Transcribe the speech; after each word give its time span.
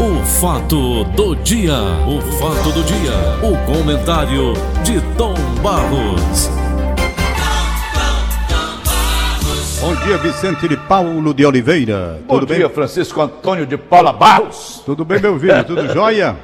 O 0.00 0.24
fato 0.24 1.02
do 1.04 1.34
dia, 1.34 1.74
o 2.06 2.20
fato 2.38 2.70
do 2.70 2.84
dia, 2.84 3.12
o 3.42 3.66
comentário 3.66 4.52
de 4.84 5.00
Tom 5.16 5.34
Barros. 5.60 6.48
Bom 9.80 9.94
dia, 10.04 10.16
Vicente 10.18 10.68
de 10.68 10.76
Paulo 10.76 11.34
de 11.34 11.44
Oliveira. 11.44 12.20
Bom 12.28 12.38
tudo 12.38 12.54
dia, 12.54 12.66
bem? 12.66 12.74
Francisco 12.74 13.20
Antônio 13.20 13.66
de 13.66 13.76
Paula 13.76 14.12
Barros. 14.12 14.82
Tudo 14.86 15.04
bem, 15.04 15.20
meu 15.20 15.36
filho? 15.36 15.64
Tudo 15.64 15.86
jóia? 15.92 16.36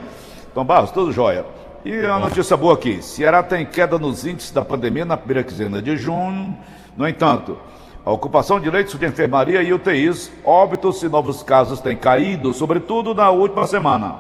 Tom 0.53 0.65
Barros, 0.65 0.91
tudo 0.91 1.13
jóia. 1.13 1.47
E 1.85 1.95
a 2.05 2.19
notícia 2.19 2.57
boa 2.57 2.75
aqui: 2.75 3.01
Ceará 3.03 3.41
tem 3.41 3.65
queda 3.65 3.99
nos 4.01 4.27
índices 4.27 4.51
da 4.51 4.65
pandemia 4.65 5.05
na 5.05 5.17
primeira 5.17 5.45
quinzena 5.45 5.81
de 5.81 5.97
junho. 5.97 6.57
No 6.97 7.07
entanto, 7.07 7.57
a 8.05 8.13
ocupação 8.13 8.61
de 8.61 8.69
leitos 8.69 8.99
de 8.99 9.07
enfermaria 9.07 9.63
e 9.63 9.73
UTIs, 9.73 10.31
óbitos 10.45 11.03
e 11.03 11.09
novos 11.09 11.43
casos 11.43 11.81
têm 11.81 11.97
caído, 11.97 12.53
sobretudo 12.53 13.15
na 13.15 13.31
última 13.31 13.67
semana. 13.67 14.17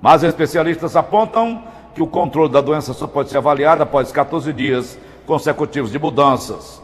Mas 0.00 0.22
especialistas 0.22 0.96
apontam 0.96 1.62
que 1.94 2.02
o 2.02 2.06
controle 2.06 2.50
da 2.50 2.62
doença 2.62 2.94
só 2.94 3.06
pode 3.06 3.28
ser 3.28 3.38
avaliado 3.38 3.82
após 3.82 4.10
14 4.10 4.52
dias 4.54 4.98
consecutivos 5.26 5.90
de 5.92 5.98
mudanças. 5.98 6.80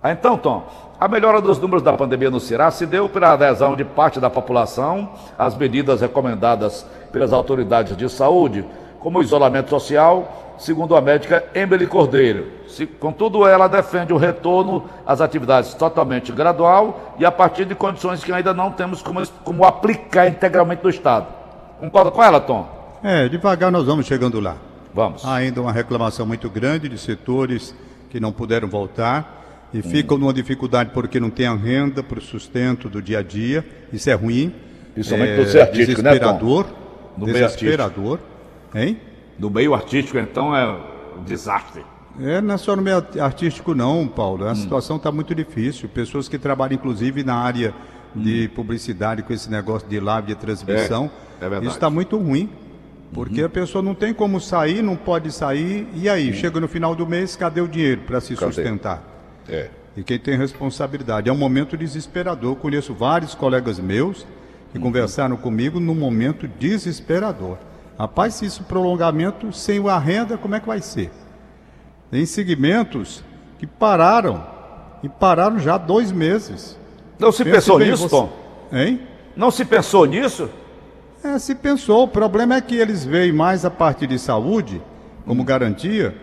Ah, 0.00 0.12
Então, 0.12 0.38
Tom, 0.38 0.64
a 1.00 1.08
melhora 1.08 1.40
dos 1.40 1.58
números 1.58 1.82
da 1.82 1.92
pandemia 1.92 2.30
no 2.30 2.38
Ceará 2.38 2.70
se 2.70 2.86
deu 2.86 3.08
pela 3.08 3.32
adesão 3.32 3.74
de 3.74 3.84
parte 3.84 4.20
da 4.20 4.30
população 4.30 5.10
às 5.36 5.56
medidas 5.56 6.00
recomendadas 6.00 6.86
pelas 7.10 7.32
autoridades 7.32 7.96
de 7.96 8.08
saúde, 8.08 8.64
como 9.00 9.22
isolamento 9.22 9.70
social, 9.70 10.54
segundo 10.58 10.96
a 10.96 11.00
médica 11.00 11.44
Emily 11.54 11.86
Cordeiro. 11.86 12.46
Se- 12.68 12.86
Contudo, 12.86 13.46
ela 13.46 13.68
defende 13.68 14.12
o 14.12 14.16
retorno 14.16 14.84
às 15.06 15.20
atividades 15.20 15.72
totalmente 15.74 16.32
gradual 16.32 17.14
e 17.18 17.24
a 17.24 17.30
partir 17.30 17.64
de 17.64 17.74
condições 17.74 18.22
que 18.24 18.32
ainda 18.32 18.52
não 18.52 18.70
temos 18.72 19.00
como, 19.02 19.24
como 19.44 19.64
aplicar 19.64 20.26
integralmente 20.28 20.82
no 20.82 20.90
Estado. 20.90 21.26
Concorda 21.80 22.10
com 22.10 22.22
ela, 22.22 22.40
Tom? 22.40 22.68
É, 23.02 23.28
devagar 23.28 23.70
nós 23.70 23.86
vamos 23.86 24.06
chegando 24.06 24.40
lá. 24.40 24.56
Vamos. 24.92 25.24
Há 25.24 25.34
ainda 25.34 25.60
uma 25.60 25.70
reclamação 25.72 26.26
muito 26.26 26.50
grande 26.50 26.88
de 26.88 26.98
setores 26.98 27.74
que 28.10 28.18
não 28.18 28.32
puderam 28.32 28.66
voltar 28.66 29.68
e 29.72 29.80
ficam 29.82 30.18
numa 30.18 30.32
dificuldade 30.32 30.90
porque 30.92 31.20
não 31.20 31.30
têm 31.30 31.46
a 31.46 31.54
renda 31.54 32.02
para 32.02 32.18
o 32.18 32.22
sustento 32.22 32.88
do 32.88 33.00
dia 33.00 33.20
a 33.20 33.22
dia. 33.22 33.64
Isso 33.92 34.10
é 34.10 34.14
ruim. 34.14 34.52
Principalmente 34.94 35.32
é 35.32 35.36
no 35.36 35.46
ser 35.46 35.60
artístico, 35.60 36.02
né, 36.02 36.10
Tom? 36.12 36.16
desesperador. 36.18 36.66
No 37.16 37.26
meio 37.26 37.38
desesperador. 37.46 38.18
Hein? 38.74 38.98
No 39.38 39.50
meio 39.50 39.74
artístico, 39.74 40.18
então, 40.18 40.54
é 40.54 40.66
um 41.18 41.22
desastre. 41.24 41.84
É, 42.20 42.40
não 42.40 42.54
é 42.54 42.58
só 42.58 42.74
no 42.74 42.82
meio 42.82 43.04
artístico 43.20 43.74
não, 43.74 44.06
Paulo. 44.08 44.44
Hum. 44.44 44.48
A 44.50 44.54
situação 44.54 44.96
está 44.96 45.12
muito 45.12 45.34
difícil. 45.34 45.88
Pessoas 45.88 46.28
que 46.28 46.38
trabalham, 46.38 46.74
inclusive, 46.74 47.22
na 47.22 47.36
área 47.36 47.72
de 48.14 48.48
publicidade 48.48 49.22
com 49.22 49.32
esse 49.32 49.48
negócio 49.50 49.88
de 49.88 50.00
live 50.00 50.28
de 50.28 50.34
transmissão. 50.34 51.04
Hum. 51.06 51.10
É, 51.40 51.46
é. 51.46 51.58
Isso 51.60 51.68
está 51.74 51.88
muito 51.88 52.16
ruim. 52.16 52.50
Porque 53.12 53.42
a 53.42 53.48
pessoa 53.48 53.82
não 53.82 53.94
tem 53.94 54.12
como 54.12 54.38
sair, 54.40 54.82
não 54.82 54.94
pode 54.96 55.32
sair. 55.32 55.88
E 55.94 56.08
aí, 56.10 56.32
chega 56.34 56.60
no 56.60 56.68
final 56.68 56.94
do 56.94 57.06
mês, 57.06 57.36
cadê 57.36 57.60
o 57.60 57.66
dinheiro 57.68 58.02
para 58.06 58.20
se 58.20 58.34
Hum. 58.34 58.36
Cadê? 58.36 58.52
sustentar? 58.52 59.02
É. 59.48 59.70
E 59.96 60.02
quem 60.02 60.18
tem 60.18 60.36
responsabilidade. 60.36 61.28
É 61.28 61.32
um 61.32 61.36
momento 61.38 61.76
desesperador. 61.76 62.56
Conheço 62.56 62.92
vários 62.92 63.34
colegas 63.34 63.78
meus 63.78 64.22
Uhum. 64.22 64.26
que 64.72 64.78
conversaram 64.78 65.36
comigo 65.36 65.80
num 65.80 65.94
momento 65.94 66.46
desesperador. 66.46 67.56
Rapaz, 67.98 68.34
se 68.34 68.46
isso 68.46 68.62
prolongamento 68.62 69.52
sem 69.52 69.86
a 69.88 69.98
renda, 69.98 70.38
como 70.38 70.54
é 70.54 70.60
que 70.60 70.66
vai 70.68 70.80
ser? 70.80 71.10
Tem 72.10 72.24
segmentos 72.24 73.24
que 73.58 73.66
pararam. 73.66 74.42
E 75.02 75.08
pararam 75.08 75.58
já 75.58 75.74
há 75.74 75.78
dois 75.78 76.10
meses. 76.12 76.78
Não 77.18 77.32
se 77.32 77.44
Pense 77.44 77.56
pensou 77.56 77.78
nisso, 77.78 78.02
você- 78.04 78.08
Tom? 78.08 78.32
Hein? 78.72 79.00
Não 79.36 79.50
se 79.50 79.64
pensou 79.64 80.04
nisso? 80.06 80.48
É, 81.22 81.38
se 81.38 81.54
pensou. 81.54 82.04
O 82.04 82.08
problema 82.08 82.54
é 82.54 82.60
que 82.60 82.76
eles 82.76 83.04
veem 83.04 83.32
mais 83.32 83.64
a 83.64 83.70
parte 83.70 84.06
de 84.06 84.18
saúde 84.18 84.80
como 85.26 85.42
garantia 85.44 86.14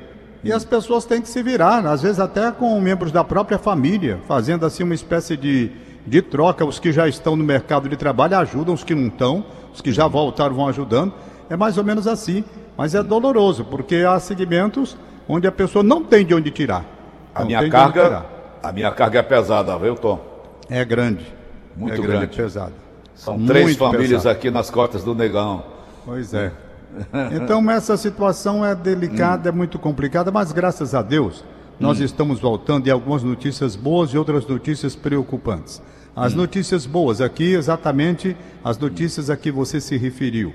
e 0.44 0.52
as 0.52 0.64
pessoas 0.64 1.06
têm 1.06 1.22
que 1.22 1.28
se 1.28 1.42
virar, 1.44 1.86
às 1.86 2.02
vezes 2.02 2.20
até 2.20 2.52
com 2.52 2.80
membros 2.80 3.12
da 3.12 3.24
própria 3.24 3.58
família, 3.58 4.20
fazendo 4.28 4.66
assim 4.66 4.84
uma 4.84 4.94
espécie 4.96 5.36
de, 5.36 5.72
de 6.08 6.22
troca. 6.22 6.64
Os 6.66 6.80
que 6.80 6.92
já 6.94 7.08
estão 7.08 7.36
no 7.36 7.44
mercado 7.44 7.90
de 7.90 7.98
trabalho 7.98 8.38
ajudam 8.38 8.74
os 8.74 8.84
que 8.84 8.96
não 8.96 9.08
estão, 9.08 9.46
os 9.74 9.82
que 9.82 9.92
já 9.92 10.08
voltaram 10.08 10.56
vão 10.56 10.68
ajudando. 10.68 11.14
É 11.50 11.56
mais 11.56 11.78
ou 11.78 11.84
menos 11.84 12.08
assim. 12.08 12.44
Mas 12.78 12.94
é 12.94 13.02
doloroso, 13.02 13.64
porque 13.66 13.98
há 13.98 14.20
segmentos 14.20 14.98
onde 15.28 15.48
a 15.48 15.52
pessoa 15.52 15.84
não 15.84 16.04
tem 16.04 16.26
de 16.26 16.34
onde 16.34 16.52
tirar. 16.52 16.86
A 17.34 17.40
Não 17.40 17.48
minha 17.48 17.70
carga, 17.70 18.04
tirar. 18.04 18.26
a 18.64 18.72
minha 18.72 18.92
carga 18.92 19.20
é 19.20 19.24
pesada, 19.24 19.78
viu, 19.78 19.96
Tom? 19.96 20.20
É 20.70 20.84
grande. 20.84 21.26
Muito 21.76 21.94
é 21.94 21.98
grande, 21.98 22.18
grande. 22.28 22.36
pesado. 22.38 22.74
São 23.14 23.38
Muito 23.38 23.48
três 23.48 23.76
famílias 23.78 24.24
pesado. 24.24 24.30
aqui 24.30 24.52
nas 24.52 24.70
costas 24.70 25.04
do 25.04 25.16
negão. 25.16 25.64
Pois 26.06 26.34
é. 26.34 26.52
Então 27.34 27.70
essa 27.70 27.98
situação 27.98 28.66
é 28.66 28.74
delicada, 28.74 29.50
é 29.50 29.52
muito 29.52 29.78
complicada, 29.78 30.32
mas 30.32 30.52
graças 30.52 30.96
a 30.96 31.02
Deus 31.02 31.44
nós 31.80 32.00
estamos 32.00 32.40
voltando 32.40 32.88
e 32.88 32.92
algumas 32.92 33.22
notícias 33.22 33.76
boas 33.76 34.12
e 34.12 34.18
outras 34.18 34.48
notícias 34.48 34.96
preocupantes. 34.96 35.82
As 36.16 36.34
notícias 36.34 36.86
boas 36.86 37.20
aqui, 37.20 37.54
exatamente 37.54 38.38
as 38.64 38.78
notícias 38.78 39.30
a 39.30 39.36
que 39.36 39.52
você 39.52 39.82
se 39.82 39.98
referiu. 39.98 40.54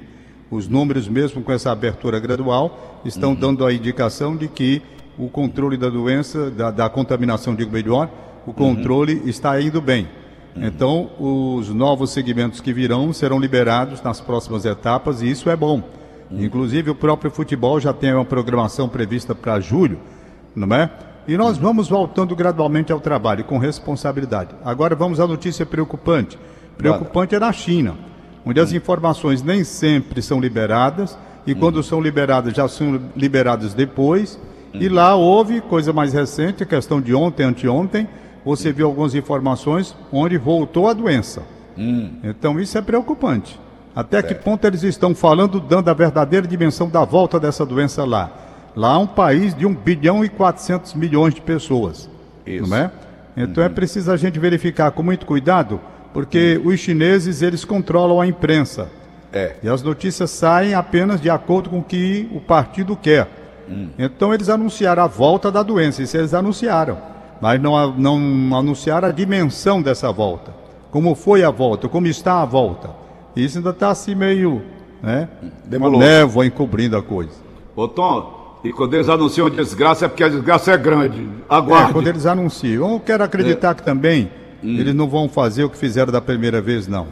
Os 0.51 0.67
números, 0.67 1.09
mesmo 1.09 1.43
com 1.43 1.53
essa 1.53 1.71
abertura 1.71 2.19
gradual, 2.19 3.01
estão 3.05 3.35
dando 3.35 3.65
a 3.65 3.73
indicação 3.73 4.37
de 4.37 4.49
que 4.49 4.83
o 5.19 5.29
controle 5.29 5.77
da 5.77 5.89
doença, 5.89 6.51
da, 6.51 6.71
da 6.71 6.89
contaminação, 6.89 7.55
digo 7.55 7.71
melhor, 7.71 8.11
o 8.47 8.53
controle 8.53 9.23
está 9.27 9.61
indo 9.61 9.81
bem. 9.81 10.09
Então, 10.57 11.11
os 11.19 11.69
novos 11.69 12.11
segmentos 12.11 12.61
que 12.61 12.73
virão 12.73 13.13
serão 13.13 13.39
liberados 13.39 14.03
nas 14.03 14.21
próximas 14.21 14.65
etapas 14.65 15.23
e 15.23 15.31
isso 15.31 15.49
é 15.49 15.55
bom. 15.55 15.83
Inclusive, 16.31 16.91
o 16.91 16.95
próprio 16.95 17.31
futebol 17.31 17.81
já 17.81 17.93
tem 17.93 18.13
uma 18.13 18.25
programação 18.25 18.89
prevista 18.89 19.35
para 19.35 19.61
julho, 19.61 19.99
não 20.55 20.75
é? 20.77 20.91
E 21.29 21.37
nós 21.37 21.59
vamos 21.59 21.89
voltando 21.89 22.35
gradualmente 22.35 22.93
ao 22.93 23.01
trabalho, 23.01 23.45
com 23.45 23.59
responsabilidade. 23.59 24.55
Agora 24.65 24.97
vamos 24.97 25.21
à 25.21 25.27
notícia 25.27 25.67
preocupante. 25.67 26.39
Preocupante 26.77 27.35
é 27.35 27.39
na 27.39 27.53
China, 27.53 27.95
onde 28.45 28.61
as 28.61 28.73
informações 28.73 29.43
nem 29.43 29.65
sempre 29.65 30.23
são 30.23 30.41
liberadas 30.41 31.19
e 31.47 31.55
quando 31.55 31.83
são 31.83 32.01
liberadas 32.01 32.55
já 32.55 32.69
são 32.69 33.01
liberadas 33.17 33.75
depois. 33.75 34.39
E 34.73 34.89
lá 34.89 35.15
houve 35.15 35.61
coisa 35.61 35.93
mais 35.93 36.13
recente, 36.13 36.63
a 36.63 36.67
questão 36.67 37.01
de 37.01 37.15
ontem, 37.15 37.43
anteontem, 37.43 38.09
você 38.45 38.73
viu 38.73 38.87
algumas 38.87 39.15
informações 39.15 39.97
onde 40.13 40.39
voltou 40.39 40.89
a 40.89 40.93
doença. 40.93 41.43
Então 42.23 42.61
isso 42.61 42.77
é 42.79 42.83
preocupante. 42.83 43.59
Até 43.95 44.23
que 44.23 44.35
ponto 44.35 44.65
eles 44.67 44.83
estão 44.83 45.15
falando, 45.15 45.59
dando 45.59 45.89
a 45.89 45.95
verdadeira 45.95 46.47
dimensão 46.47 46.89
da 46.89 47.05
volta 47.05 47.41
dessa 47.41 47.67
doença 47.67 48.05
lá? 48.05 48.31
Lá 48.77 48.95
é 48.95 48.99
um 48.99 49.07
país 49.07 49.55
de 49.55 49.67
1 49.67 49.75
bilhão 49.75 50.25
e 50.25 50.29
400 50.29 50.95
milhões 50.95 51.35
de 51.35 51.41
pessoas. 51.41 52.09
Isso. 52.47 52.69
Não 52.69 52.77
é? 52.77 52.91
Então 53.37 53.65
é 53.65 53.69
preciso 53.69 54.13
a 54.13 54.17
gente 54.17 54.39
verificar 54.39 54.91
com 54.93 55.03
muito 55.03 55.27
cuidado, 55.27 55.81
porque 56.13 56.61
os 56.65 56.79
chineses 56.81 57.43
eles 57.43 57.65
controlam 57.65 58.21
a 58.21 58.27
imprensa. 58.27 58.89
É. 59.33 59.57
E 59.63 59.69
as 59.69 59.83
notícias 59.83 60.31
saem 60.31 60.75
apenas 60.75 61.21
de 61.21 61.31
acordo 61.31 61.71
com 61.71 61.79
o 61.79 61.85
que 61.85 62.29
o 62.33 62.41
partido 62.41 62.97
quer. 62.97 63.29
Então 63.97 64.35
eles 64.35 64.49
anunciaram 64.49 65.05
a 65.05 65.07
volta 65.07 65.51
da 65.51 65.63
doença, 65.63 66.03
isso 66.03 66.17
eles 66.17 66.35
anunciaram. 66.35 66.99
Mas 67.41 67.61
não, 67.63 67.93
não 67.97 68.57
anunciaram 68.57 69.09
a 69.09 69.13
dimensão 69.13 69.81
dessa 69.81 70.11
volta. 70.11 70.53
Como 70.91 71.15
foi 71.15 71.45
a 71.45 71.51
volta, 71.51 71.89
como 71.89 72.09
está 72.09 72.43
a 72.43 72.45
volta. 72.45 72.91
Isso 73.37 73.59
ainda 73.59 73.71
está 73.71 73.91
assim 73.91 74.15
meio, 74.15 74.61
né? 75.01 75.29
Uma 75.41 75.53
Nebuloso. 75.71 75.99
névoa 75.99 76.47
encobrindo 76.47 76.97
a 76.97 77.03
coisa. 77.03 77.31
Ô, 77.77 77.87
Tom, 77.87 78.59
e 78.65 78.73
quando 78.73 78.95
eles 78.95 79.09
anunciam 79.09 79.49
desgraça 79.49 80.05
é 80.05 80.09
porque 80.09 80.25
a 80.25 80.29
desgraça 80.29 80.73
é 80.73 80.77
grande. 80.77 81.23
É, 81.49 81.55
Aguarde. 81.55 81.93
quando 81.93 82.09
eles 82.09 82.27
anunciam. 82.27 82.93
Eu 82.93 83.01
quero 83.01 83.23
acreditar 83.23 83.75
que 83.75 83.83
também 83.85 84.31
eles 84.63 84.95
não 84.95 85.09
vão 85.09 85.29
fazer 85.29 85.65
o 85.65 85.71
que 85.71 85.79
fizeram 85.79 86.13
da 86.13 86.21
primeira 86.21 86.61
vez, 86.61 86.87
não. 86.87 87.07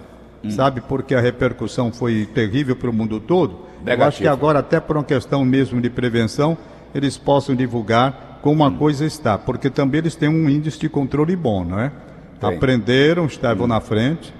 Sabe, 0.50 0.80
porque 0.80 1.14
a 1.14 1.20
repercussão 1.20 1.92
foi 1.92 2.24
terrível 2.32 2.76
para 2.76 2.88
o 2.88 2.92
mundo 2.92 3.18
todo. 3.18 3.52
Eu 3.52 3.58
acho 3.58 3.84
Negativo. 3.84 4.22
que 4.22 4.28
agora, 4.28 4.58
até 4.60 4.78
por 4.78 4.96
uma 4.96 5.04
questão 5.04 5.44
mesmo 5.44 5.80
de 5.80 5.90
prevenção, 5.90 6.56
eles 6.94 7.18
possam 7.18 7.54
divulgar 7.54 8.38
como 8.40 8.64
a 8.64 8.70
coisa 8.70 9.04
está. 9.04 9.36
Porque 9.36 9.68
também 9.68 9.98
eles 9.98 10.14
têm 10.14 10.28
um 10.28 10.48
índice 10.48 10.78
de 10.78 10.88
controle 10.88 11.34
bom, 11.34 11.64
não 11.64 11.78
é? 11.78 11.92
Tem. 12.40 12.54
Aprenderam, 12.54 13.26
estavam 13.26 13.66
na 13.66 13.80
frente 13.80 14.32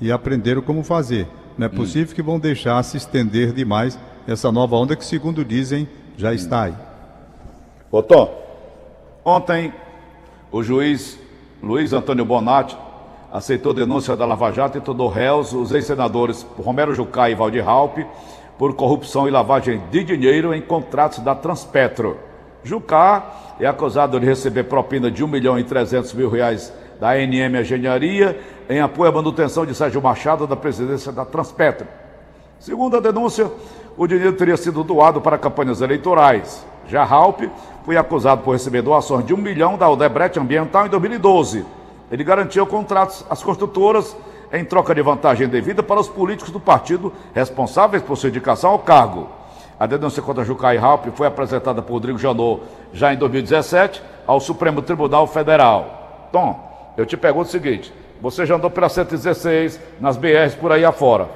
e 0.00 0.12
aprenderam 0.12 0.60
como 0.60 0.82
fazer. 0.84 1.26
Não 1.56 1.66
é 1.66 1.70
possível 1.70 2.14
que 2.14 2.22
vão 2.22 2.38
deixar 2.38 2.82
se 2.82 2.98
estender 2.98 3.52
demais 3.52 3.98
essa 4.28 4.52
nova 4.52 4.76
onda 4.76 4.94
que, 4.94 5.04
segundo 5.04 5.44
dizem, 5.44 5.88
já 6.16 6.34
está 6.34 6.64
aí. 6.64 6.74
Ô, 7.90 8.02
Tom, 8.02 8.30
ontem 9.24 9.72
o 10.52 10.62
juiz 10.62 11.18
Luiz 11.62 11.92
Antônio 11.92 12.24
Bonatti 12.24 12.76
aceitou 13.32 13.72
denúncia 13.72 14.14
da 14.14 14.26
Lava 14.26 14.52
Jato 14.52 14.76
e 14.76 14.80
tornou 14.80 15.08
réus 15.08 15.52
os 15.52 15.72
ex-senadores 15.72 16.46
Romero 16.62 16.94
Jucá 16.94 17.30
e 17.30 17.34
Valdir 17.34 17.64
Raup 17.64 17.98
por 18.58 18.74
corrupção 18.74 19.26
e 19.26 19.30
lavagem 19.30 19.82
de 19.90 20.04
dinheiro 20.04 20.54
em 20.54 20.60
contratos 20.60 21.20
da 21.20 21.34
Transpetro. 21.34 22.18
Jucá 22.62 23.54
é 23.58 23.66
acusado 23.66 24.20
de 24.20 24.26
receber 24.26 24.64
propina 24.64 25.10
de 25.10 25.24
1 25.24 25.28
milhão 25.28 25.58
e 25.58 25.64
300 25.64 26.12
mil 26.14 26.28
reais 26.28 26.72
da 27.00 27.14
NM 27.14 27.60
Engenharia 27.60 28.38
em 28.68 28.80
apoio 28.80 29.10
à 29.10 29.14
manutenção 29.14 29.64
de 29.64 29.74
Sérgio 29.74 30.02
Machado 30.02 30.46
da 30.46 30.56
presidência 30.56 31.10
da 31.12 31.24
Transpetro. 31.24 31.86
Segundo 32.58 32.96
a 32.96 33.00
denúncia, 33.00 33.50
o 33.96 34.06
dinheiro 34.06 34.32
teria 34.34 34.56
sido 34.56 34.82
doado 34.82 35.20
para 35.20 35.38
campanhas 35.38 35.80
eleitorais. 35.80 36.66
Já 36.88 37.04
Halp 37.04 37.42
foi 37.86 37.96
acusado 37.96 38.42
por 38.42 38.50
receber 38.50 38.82
doações 38.82 39.24
de 39.24 39.32
um 39.32 39.36
milhão 39.36 39.78
da 39.78 39.88
Odebrecht 39.88 40.36
Ambiental 40.40 40.86
em 40.86 40.88
2012. 40.90 41.64
Ele 42.10 42.24
garantiu 42.24 42.66
contratos 42.66 43.24
às 43.30 43.44
construtoras 43.44 44.16
em 44.52 44.64
troca 44.64 44.92
de 44.92 45.00
vantagem 45.00 45.46
devida 45.46 45.84
para 45.84 46.00
os 46.00 46.08
políticos 46.08 46.52
do 46.52 46.58
partido 46.58 47.12
responsáveis 47.32 48.02
por 48.02 48.16
sua 48.16 48.28
indicação 48.28 48.70
ao 48.70 48.80
cargo. 48.80 49.28
A 49.78 49.86
denúncia 49.86 50.20
contra 50.20 50.44
Jucai 50.44 50.76
Halp 50.76 51.06
foi 51.14 51.28
apresentada 51.28 51.80
por 51.80 51.92
Rodrigo 51.92 52.18
Janot 52.18 52.62
já 52.92 53.14
em 53.14 53.16
2017 53.16 54.02
ao 54.26 54.40
Supremo 54.40 54.82
Tribunal 54.82 55.28
Federal. 55.28 56.28
Tom, 56.32 56.58
eu 56.96 57.06
te 57.06 57.16
pergunto 57.16 57.46
o 57.46 57.52
seguinte: 57.52 57.94
você 58.20 58.44
já 58.44 58.56
andou 58.56 58.68
pela 58.68 58.88
116, 58.88 59.78
nas 60.00 60.16
BRs 60.16 60.56
por 60.56 60.72
aí 60.72 60.84
afora. 60.84 61.28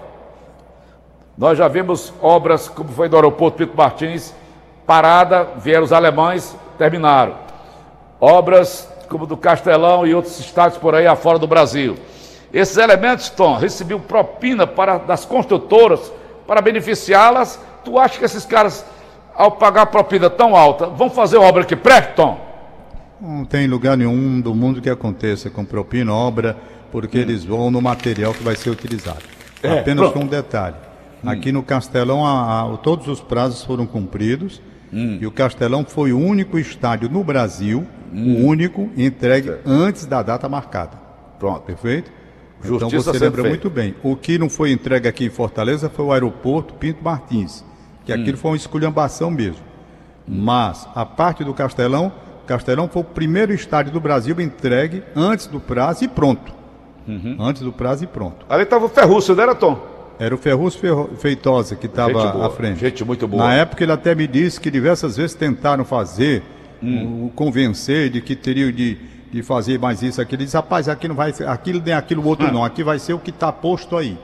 Nós 1.38 1.56
já 1.56 1.69
vimos 1.69 2.12
obras 2.20 2.69
como 2.69 2.88
foi 2.88 3.08
do 3.08 3.14
aeroporto 3.14 3.58
Pito 3.58 3.76
Martins, 3.76 4.35
parada, 4.91 5.47
vieram 5.59 5.85
os 5.85 5.93
alemães, 5.93 6.57
terminaram. 6.77 7.37
Obras 8.21 8.89
como 9.09 9.25
do 9.25 9.37
Castelão 9.37 10.05
e 10.05 10.13
outros 10.13 10.41
estados 10.41 10.77
por 10.79 10.97
aí 10.97 11.07
afora 11.07 11.39
do 11.39 11.47
Brasil. 11.47 11.95
Esses 12.53 12.77
elementos, 12.77 13.31
Tom, 13.31 13.57
recebiam 13.57 14.01
propina 14.01 14.67
para, 14.67 14.99
das 14.99 15.25
construtoras 15.25 16.13
para 16.45 16.61
beneficiá-las. 16.61 17.61
Tu 17.85 17.97
acha 18.01 18.19
que 18.19 18.25
esses 18.25 18.45
caras, 18.45 18.85
ao 19.33 19.53
pagar 19.53 19.87
propina 19.87 20.29
tão 20.29 20.57
alta, 20.57 20.87
vão 20.87 21.09
fazer 21.09 21.37
obra 21.37 21.65
que 21.65 21.77
preste, 21.77 22.15
Tom? 22.17 22.41
Não 23.21 23.45
tem 23.45 23.69
lugar 23.69 23.97
nenhum 23.97 24.41
do 24.41 24.53
mundo 24.57 24.81
que 24.81 24.91
aconteça 24.91 25.49
com 25.49 25.65
propina, 25.65 26.13
obra, 26.13 26.57
porque 26.91 27.19
hum. 27.19 27.21
eles 27.21 27.45
vão 27.45 27.71
no 27.71 27.81
material 27.81 28.35
que 28.35 28.43
vai 28.43 28.57
ser 28.57 28.71
utilizado. 28.71 29.23
É, 29.63 29.79
Apenas 29.79 30.11
com 30.11 30.25
um 30.25 30.27
detalhe. 30.27 30.75
Hum. 31.23 31.31
Aqui 31.31 31.53
no 31.53 31.63
Castelão, 31.63 32.27
a, 32.27 32.63
a, 32.63 32.77
todos 32.79 33.07
os 33.07 33.21
prazos 33.21 33.63
foram 33.63 33.87
cumpridos 33.87 34.61
hum. 34.93 35.19
e 35.21 35.27
o 35.27 35.31
Castelão 35.31 35.85
foi 35.85 36.13
o 36.13 36.19
único 36.19 36.59
estádio 36.59 37.09
no 37.09 37.23
Brasil, 37.25 37.87
hum. 38.13 38.45
o 38.45 38.47
único, 38.47 38.91
entregue 38.97 39.53
antes 39.65 40.07
da 40.07 40.23
data 40.23 40.49
marcada. 40.49 40.99
Pronto. 41.39 41.63
Perfeito? 41.63 42.11
Justiça 42.63 42.87
então 42.87 43.13
você 43.15 43.19
lembra 43.19 43.43
muito 43.45 43.71
bem. 43.71 43.95
O 44.03 44.15
que 44.15 44.39
não 44.39 44.51
foi 44.51 44.71
entregue 44.71 45.09
aqui 45.09 45.25
em 45.25 45.31
Fortaleza 45.31 45.89
foi 45.89 46.05
o 46.05 46.13
aeroporto 46.13 46.75
Pinto 46.75 47.03
Martins, 47.03 47.65
que 48.05 48.13
hum. 48.13 48.21
aquilo 48.21 48.37
foi 48.37 48.51
uma 48.51 48.57
esculhambação 48.57 49.31
mesmo. 49.31 49.71
Mas 50.27 50.87
a 50.95 51.05
parte 51.05 51.43
do 51.43 51.55
Castelão, 51.55 52.13
Castelão 52.47 52.89
foi 52.89 53.03
o 53.03 53.05
primeiro 53.05 53.53
estádio 53.53 53.93
do 53.93 54.01
Brasil 54.01 54.39
entregue 54.41 55.03
antes 55.17 55.47
do 55.47 55.59
prazo 55.59 56.05
e 56.05 56.09
pronto. 56.09 56.53
Uhum. 57.09 57.37
Antes 57.41 57.63
do 57.63 57.73
prazo 57.73 58.05
e 58.05 58.07
pronto. 58.07 58.47
Ali 58.49 58.63
estava 58.63 58.85
o 58.85 58.89
Ferruccio, 58.89 59.35
não 59.35 59.43
era, 59.43 59.55
Tom? 59.55 59.81
Era 60.21 60.35
o 60.35 60.39
Ferruccio 60.39 61.11
Feitosa 61.17 61.75
que 61.75 61.87
estava 61.87 62.47
à 62.47 62.51
frente. 62.51 62.79
Gente 62.79 63.05
muito 63.05 63.27
boa. 63.27 63.45
Na 63.45 63.55
época 63.55 63.83
ele 63.83 63.93
até 63.93 64.15
me 64.15 64.29
disse 64.29 64.61
que 64.61 64.71
diversas 64.71 65.17
vezes 65.17 65.35
tentaram 65.35 65.85
fazer, 65.85 66.43
hum. 66.83 67.27
o, 67.27 67.31
convencer 67.31 68.11
de 68.11 68.21
que 68.21 68.37
teria 68.37 68.71
de 68.73 69.11
de 69.31 69.43
fazer 69.43 69.79
mais 69.79 70.03
isso, 70.03 70.21
aquilo. 70.21 70.41
Ele 70.41 70.47
diz, 70.47 70.55
rapaz, 70.55 70.89
aqui 70.89 71.07
não 71.07 71.15
vai 71.15 71.33
ser, 71.33 71.47
aquilo 71.47 71.81
nem 71.85 71.95
aquilo 71.95 72.27
outro 72.27 72.47
ah. 72.47 72.53
não, 72.53 72.65
aqui 72.65 72.83
vai 72.83 72.99
ser 72.99 73.13
o 73.13 73.19
que 73.19 73.31
está 73.31 73.53
posto 73.53 73.97
aí. 73.97 74.19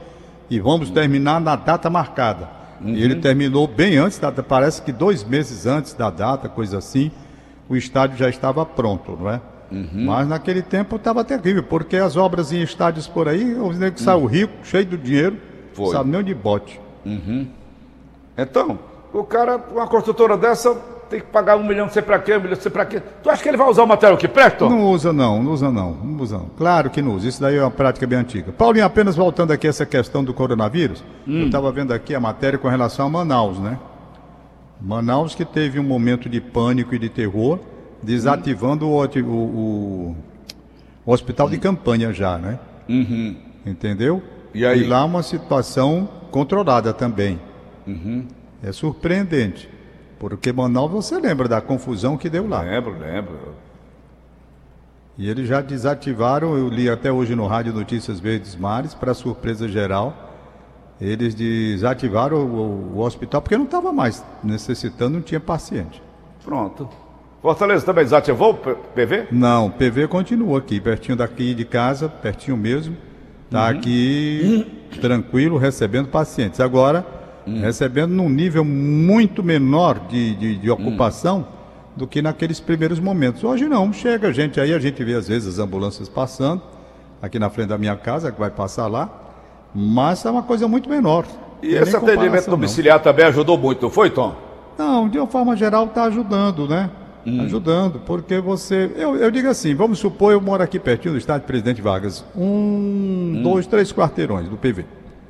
E 0.51 0.59
vamos 0.59 0.91
terminar 0.91 1.41
na 1.41 1.57
data 1.57 1.89
marcada. 1.89 2.49
Uhum. 2.81 2.91
E 2.91 3.03
ele 3.03 3.15
uhum. 3.15 3.21
terminou 3.21 3.67
bem 3.67 3.97
antes 3.97 4.19
da 4.19 4.31
parece 4.33 4.83
que 4.83 4.93
dois 4.93 5.25
meses 5.25 5.67
antes 5.67 5.95
da 5.95 6.11
data, 6.11 6.49
coisa 6.49 6.79
assim, 6.79 7.11
o 7.69 7.77
estádio 7.77 8.17
já 8.17 8.29
estava 8.29 8.67
pronto, 8.67 9.17
não 9.19 9.31
é? 9.31 9.41
Uhum. 9.71 10.05
Mas 10.07 10.29
naquele 10.29 10.63
tempo 10.63 10.97
estava 10.97 11.25
terrível, 11.25 11.63
porque 11.63 11.97
as 11.97 12.17
obras 12.17 12.53
em 12.53 12.63
estádios 12.63 13.07
por 13.07 13.29
aí, 13.29 13.55
o 13.55 13.73
nego 13.73 13.99
saiu 13.99 14.21
uhum. 14.21 14.27
rico, 14.27 14.53
cheio 14.65 14.85
de 14.85 14.97
dinheiro, 14.97 15.37
Foi. 15.76 15.93
sabe 15.93 16.11
nem 16.11 16.20
onde 16.20 16.34
bote. 16.34 16.81
Uhum. 17.05 17.46
Então, 18.37 18.78
o 19.12 19.25
cara, 19.25 19.56
uma 19.73 19.87
construtora 19.87 20.37
dessa, 20.37 20.75
tem 21.08 21.20
que 21.20 21.26
pagar 21.26 21.56
um 21.56 21.64
milhão, 21.64 21.87
não 21.87 21.93
sei 21.93 22.02
para 22.02 22.19
quê, 22.19 22.32
um 22.32 22.38
milhão, 22.38 22.55
não 22.55 22.61
sei 22.61 22.70
para 22.70 22.84
quê. 22.84 23.02
Tu 23.23 23.31
acha 23.31 23.43
que 23.43 23.49
ele 23.49 23.56
vai 23.56 23.69
usar 23.69 23.84
o 23.84 23.87
material 23.87 24.19
que 24.19 24.28
presta? 24.28 24.69
Não 24.69 24.84
usa 24.90 25.12
não, 25.12 25.43
não 25.43 25.52
usa 25.52 25.70
não, 25.70 25.93
não 25.93 26.23
usa 26.23 26.38
não. 26.38 26.46
Claro 26.56 26.90
que 26.90 27.00
não 27.00 27.14
usa, 27.14 27.28
isso 27.28 27.40
daí 27.40 27.56
é 27.56 27.62
uma 27.62 27.70
prática 27.70 28.06
bem 28.06 28.19
antiga. 28.19 28.52
Paulinho, 28.52 28.84
apenas 28.84 29.17
voltando 29.17 29.52
aqui 29.52 29.67
a 29.67 29.70
essa 29.70 29.87
questão 29.87 30.25
do 30.25 30.34
coronavírus, 30.34 31.02
hum. 31.26 31.40
eu 31.40 31.46
estava 31.46 31.70
vendo 31.73 31.93
aqui 31.93 32.14
a 32.14 32.20
matéria 32.20 32.58
com 32.58 32.69
relação 32.69 33.06
a 33.06 33.11
Manaus, 33.11 33.58
né? 33.58 33.78
Manaus 34.81 35.34
que 35.34 35.44
teve 35.44 35.81
um 35.81 35.84
momento 35.84 36.28
de 36.28 36.40
pânico 36.40 36.94
e 36.94 36.99
de 36.99 37.08
terror, 37.08 37.58
desativando 38.02 38.87
hum. 38.87 38.90
o, 38.90 39.31
o, 39.31 40.17
o, 41.06 41.12
hospital 41.12 41.46
hum. 41.46 41.50
de 41.50 41.58
campanha 41.58 42.12
já, 42.12 42.37
né? 42.37 42.58
Uhum. 42.88 43.37
Entendeu? 43.64 44.23
E, 44.56 44.64
aí? 44.64 44.82
e 44.82 44.87
lá 44.87 45.05
uma 45.05 45.23
situação 45.23 46.08
controlada 46.31 46.93
também. 46.93 47.38
Uhum. 47.87 48.26
É 48.62 48.73
surpreendente. 48.73 49.69
Porque 50.19 50.50
Manaus, 50.50 50.91
você 50.91 51.19
lembra 51.20 51.47
da 51.47 51.61
confusão 51.61 52.17
que 52.17 52.31
deu 52.31 52.49
lá? 52.49 52.62
Lembro, 52.62 52.99
lembro. 52.99 53.55
E 55.19 55.29
eles 55.29 55.47
já 55.47 55.61
desativaram, 55.61 56.56
eu 56.56 56.69
li 56.69 56.88
até 56.88 57.12
hoje 57.12 57.35
no 57.35 57.47
Rádio 57.47 57.75
Notícias 57.75 58.19
Verdes 58.19 58.56
Mares, 58.56 58.94
para 58.94 59.12
surpresa 59.12 59.69
geral, 59.69 60.32
eles 60.99 61.35
desativaram 61.35 62.38
o, 62.38 62.97
o 62.97 63.00
hospital 63.00 63.43
porque 63.43 63.56
não 63.56 63.64
estava 63.64 63.93
mais 63.93 64.25
necessitando, 64.43 65.14
não 65.14 65.23
tinha 65.23 65.41
paciente. 65.41 66.02
Pronto. 66.43 66.88
Fortaleza 67.43 67.85
também 67.85 68.05
desativou 68.05 68.52
o 68.52 68.55
PV? 68.55 69.29
Não, 69.31 69.70
PV 69.70 70.09
continua 70.09 70.59
aqui, 70.59 70.81
pertinho 70.81 71.17
daqui 71.17 71.55
de 71.55 71.64
casa, 71.64 72.09
pertinho 72.09 72.56
mesmo. 72.56 72.97
Está 73.47 73.65
uhum. 73.65 73.79
aqui 73.79 74.67
tranquilo, 75.01 75.57
recebendo 75.57 76.09
pacientes. 76.09 76.61
Agora, 76.61 77.07
hum. 77.47 77.61
recebendo 77.61 78.11
num 78.11 78.29
nível 78.29 78.65
muito 78.65 79.43
menor 79.43 80.01
de, 80.09 80.35
de, 80.35 80.59
de 80.59 80.71
ocupação 80.71 81.41
hum. 81.41 81.45
do 81.97 82.07
que 82.07 82.21
naqueles 82.21 82.61
primeiros 82.61 82.99
momentos. 82.99 83.45
Hoje 83.45 83.69
não, 83.69 83.93
chega 83.93 84.33
gente 84.33 84.61
aí, 84.61 84.75
a 84.75 84.79
gente 84.79 85.03
vê 85.05 85.15
às 85.15 85.29
vezes 85.29 85.55
as 85.55 85.59
ambulâncias 85.59 86.09
passando, 86.09 86.61
aqui 87.23 87.39
na 87.39 87.49
frente 87.49 87.69
da 87.69 87.79
minha 87.79 87.97
casa, 87.97 88.33
que 88.33 88.39
vai 88.39 88.51
passar 88.51 88.89
lá, 88.89 89.09
mas 89.75 90.25
é 90.25 90.31
uma 90.31 90.43
coisa 90.43 90.67
muito 90.67 90.89
menor. 90.89 91.25
E 91.63 91.75
esse 91.75 91.97
atendimento 91.97 92.51
domiciliar 92.51 92.99
não. 92.99 93.05
também 93.05 93.25
ajudou 93.27 93.57
muito, 93.57 93.83
não 93.83 93.91
foi, 93.91 94.11
Tom? 94.11 94.35
Não, 94.77 95.09
de 95.09 95.19
uma 95.19 95.27
forma 95.27 95.57
geral 95.57 95.87
está 95.87 96.05
ajudando, 96.05 96.69
né? 96.69 96.91
Hum. 97.26 97.40
Ajudando, 97.40 98.00
porque 98.06 98.38
você. 98.38 98.90
Eu, 98.94 99.17
eu, 99.17 99.31
digo 99.31 99.49
assim, 99.49 99.75
vamos 99.75 99.99
supor, 99.99 100.32
eu 100.32 100.40
moro 100.40 100.62
aqui 100.62 100.78
pertinho 100.78 101.14
do 101.14 101.19
estádio 101.19 101.46
Presidente 101.46 101.82
Vargas. 101.82 102.25
Um, 102.37 102.43
hum. 102.43 103.40
dois, 103.43 103.67
três 103.67 103.93
quarteirões 103.93 104.49
do 104.49 104.56
PV. 104.56 104.84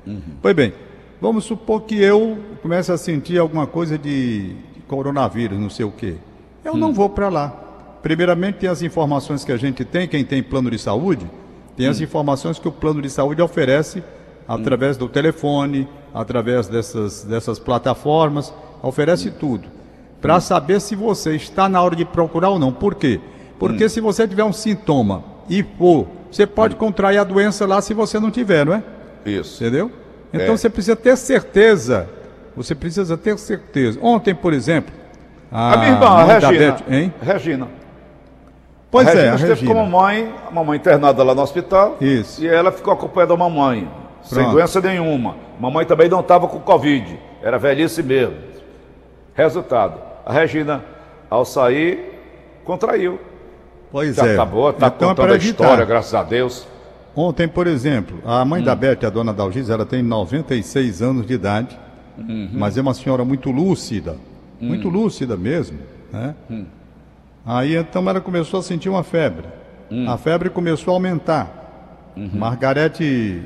Uhum. 0.06 0.20
Pois 0.43 0.54
bem, 0.54 0.72
Vamos 1.20 1.44
supor 1.44 1.82
que 1.82 1.96
eu 1.96 2.38
comece 2.60 2.93
a 2.93 2.98
sentir 2.98 3.38
alguma 3.38 3.67
coisa 3.67 3.96
de 3.96 4.55
coronavírus, 4.86 5.58
não 5.58 5.70
sei 5.70 5.86
o 5.86 5.91
quê. 5.91 6.17
Eu 6.62 6.74
hum. 6.74 6.76
não 6.76 6.93
vou 6.93 7.08
para 7.08 7.29
lá. 7.29 7.48
Primeiramente, 8.03 8.56
tem 8.56 8.69
as 8.69 8.82
informações 8.82 9.43
que 9.43 9.50
a 9.50 9.56
gente 9.56 9.84
tem, 9.84 10.06
quem 10.06 10.24
tem 10.24 10.43
plano 10.43 10.70
de 10.70 10.79
saúde, 10.79 11.29
tem 11.74 11.88
hum. 11.88 11.91
as 11.91 12.00
informações 12.00 12.58
que 12.58 12.69
o 12.69 12.72
plano 12.72 13.00
de 13.00 13.08
saúde 13.08 13.41
oferece 13.41 14.03
através 14.46 14.96
hum. 14.96 15.00
do 15.00 15.08
telefone, 15.08 15.88
através 16.12 16.69
dessas, 16.69 17.24
dessas 17.24 17.58
plataformas, 17.58 18.53
oferece 18.82 19.31
hum. 19.31 19.34
tudo. 19.41 19.69
Para 20.20 20.37
hum. 20.37 20.41
saber 20.41 20.81
se 20.81 20.94
você 20.94 21.37
está 21.37 21.69
na 21.69 21.82
hora 21.82 21.96
de 21.96 22.05
procurar 22.05 22.51
ou 22.51 22.58
não. 22.58 22.73
Por 22.73 22.94
quê? 22.94 23.20
Porque 23.58 23.85
hum. 23.87 23.89
se 23.89 24.01
você 24.01 24.27
tiver 24.27 24.44
um 24.44 24.53
sintoma 24.53 25.25
e 25.49 25.63
for, 25.63 26.06
você 26.31 26.46
pode 26.46 26.77
contrair 26.77 27.19
a 27.19 27.25
doença 27.25 27.67
lá 27.67 27.81
se 27.81 27.94
você 27.94 28.19
não 28.19 28.31
tiver, 28.31 28.67
não 28.67 28.75
é? 28.75 28.82
Isso. 29.25 29.63
Entendeu? 29.63 29.91
Então 30.32 30.55
é. 30.55 30.56
você 30.56 30.69
precisa 30.69 30.96
ter 30.96 31.17
certeza. 31.17 32.08
Você 32.56 32.75
precisa 32.75 33.17
ter 33.17 33.39
certeza. 33.39 33.99
Ontem, 34.03 34.35
por 34.35 34.53
exemplo, 34.53 34.94
a, 35.51 35.75
a 35.75 35.77
minha 35.77 35.91
irmã, 35.93 36.06
a 36.06 36.25
Regina. 36.25 36.73
Beth, 36.73 36.94
hein? 36.94 37.15
Regina. 37.20 37.69
Pois 38.91 39.06
a 39.06 39.11
Regina 39.11 39.27
é, 39.27 39.31
a 39.31 39.35
esteve 39.35 39.53
Regina. 39.55 39.75
com 39.75 39.81
a 39.81 39.82
mamãe, 39.85 40.35
a 40.49 40.51
mamãe 40.51 40.77
internada 40.77 41.23
lá 41.23 41.35
no 41.35 41.43
hospital. 41.43 41.96
Isso. 42.01 42.43
E 42.43 42.49
ela 42.49 42.73
ficou 42.73 42.93
acompanhando 42.93 43.35
a 43.35 43.37
mamãe, 43.37 43.81
Pronto. 43.82 44.35
sem 44.35 44.51
doença 44.51 44.81
nenhuma. 44.81 45.37
Mamãe 45.61 45.85
também 45.85 46.08
não 46.08 46.20
estava 46.20 46.49
com 46.49 46.58
Covid, 46.61 47.19
era 47.43 47.58
velhice 47.58 48.03
mesmo. 48.03 48.37
Resultado, 49.35 50.01
a 50.27 50.33
Regina, 50.33 50.85
ao 51.31 51.45
sair, 51.45 52.01
contraiu. 52.65 53.21
Pois 53.93 54.17
Já 54.17 54.27
é. 54.27 54.35
Acabou, 54.35 54.71
está 54.71 54.89
então 54.89 55.11
contando 55.11 55.33
a 55.33 55.37
história, 55.37 55.85
graças 55.85 56.13
a 56.13 56.25
Deus. 56.25 56.67
Ontem, 57.15 57.47
por 57.47 57.69
exemplo, 57.69 58.19
a 58.27 58.45
mãe 58.45 58.61
hum. 58.61 58.65
da 58.65 58.75
Beth, 58.75 59.06
a 59.06 59.09
dona 59.09 59.33
Dalgisa, 59.33 59.73
ela 59.73 59.87
tem 59.87 60.03
96 60.03 61.01
anos 61.01 61.27
de 61.27 61.35
idade, 61.35 61.79
uhum. 62.19 62.51
mas 62.53 62.77
é 62.77 62.81
uma 62.81 62.93
senhora 62.93 63.25
muito 63.25 63.53
lúcida, 63.53 64.17
hum. 64.61 64.67
muito 64.67 64.89
lúcida 64.89 65.37
mesmo, 65.37 65.79
né? 66.13 66.35
Hum. 66.51 66.67
Aí 67.47 67.77
então 67.77 68.06
ela 68.11 68.21
começou 68.21 68.59
a 68.59 68.63
sentir 68.65 68.89
uma 68.89 69.05
febre. 69.05 69.47
Hum. 69.89 70.11
A 70.11 70.19
febre 70.19 70.51
começou 70.51 70.93
a 70.93 70.97
aumentar. 70.97 72.13
Uhum. 72.17 72.31
Margarete, 72.35 73.43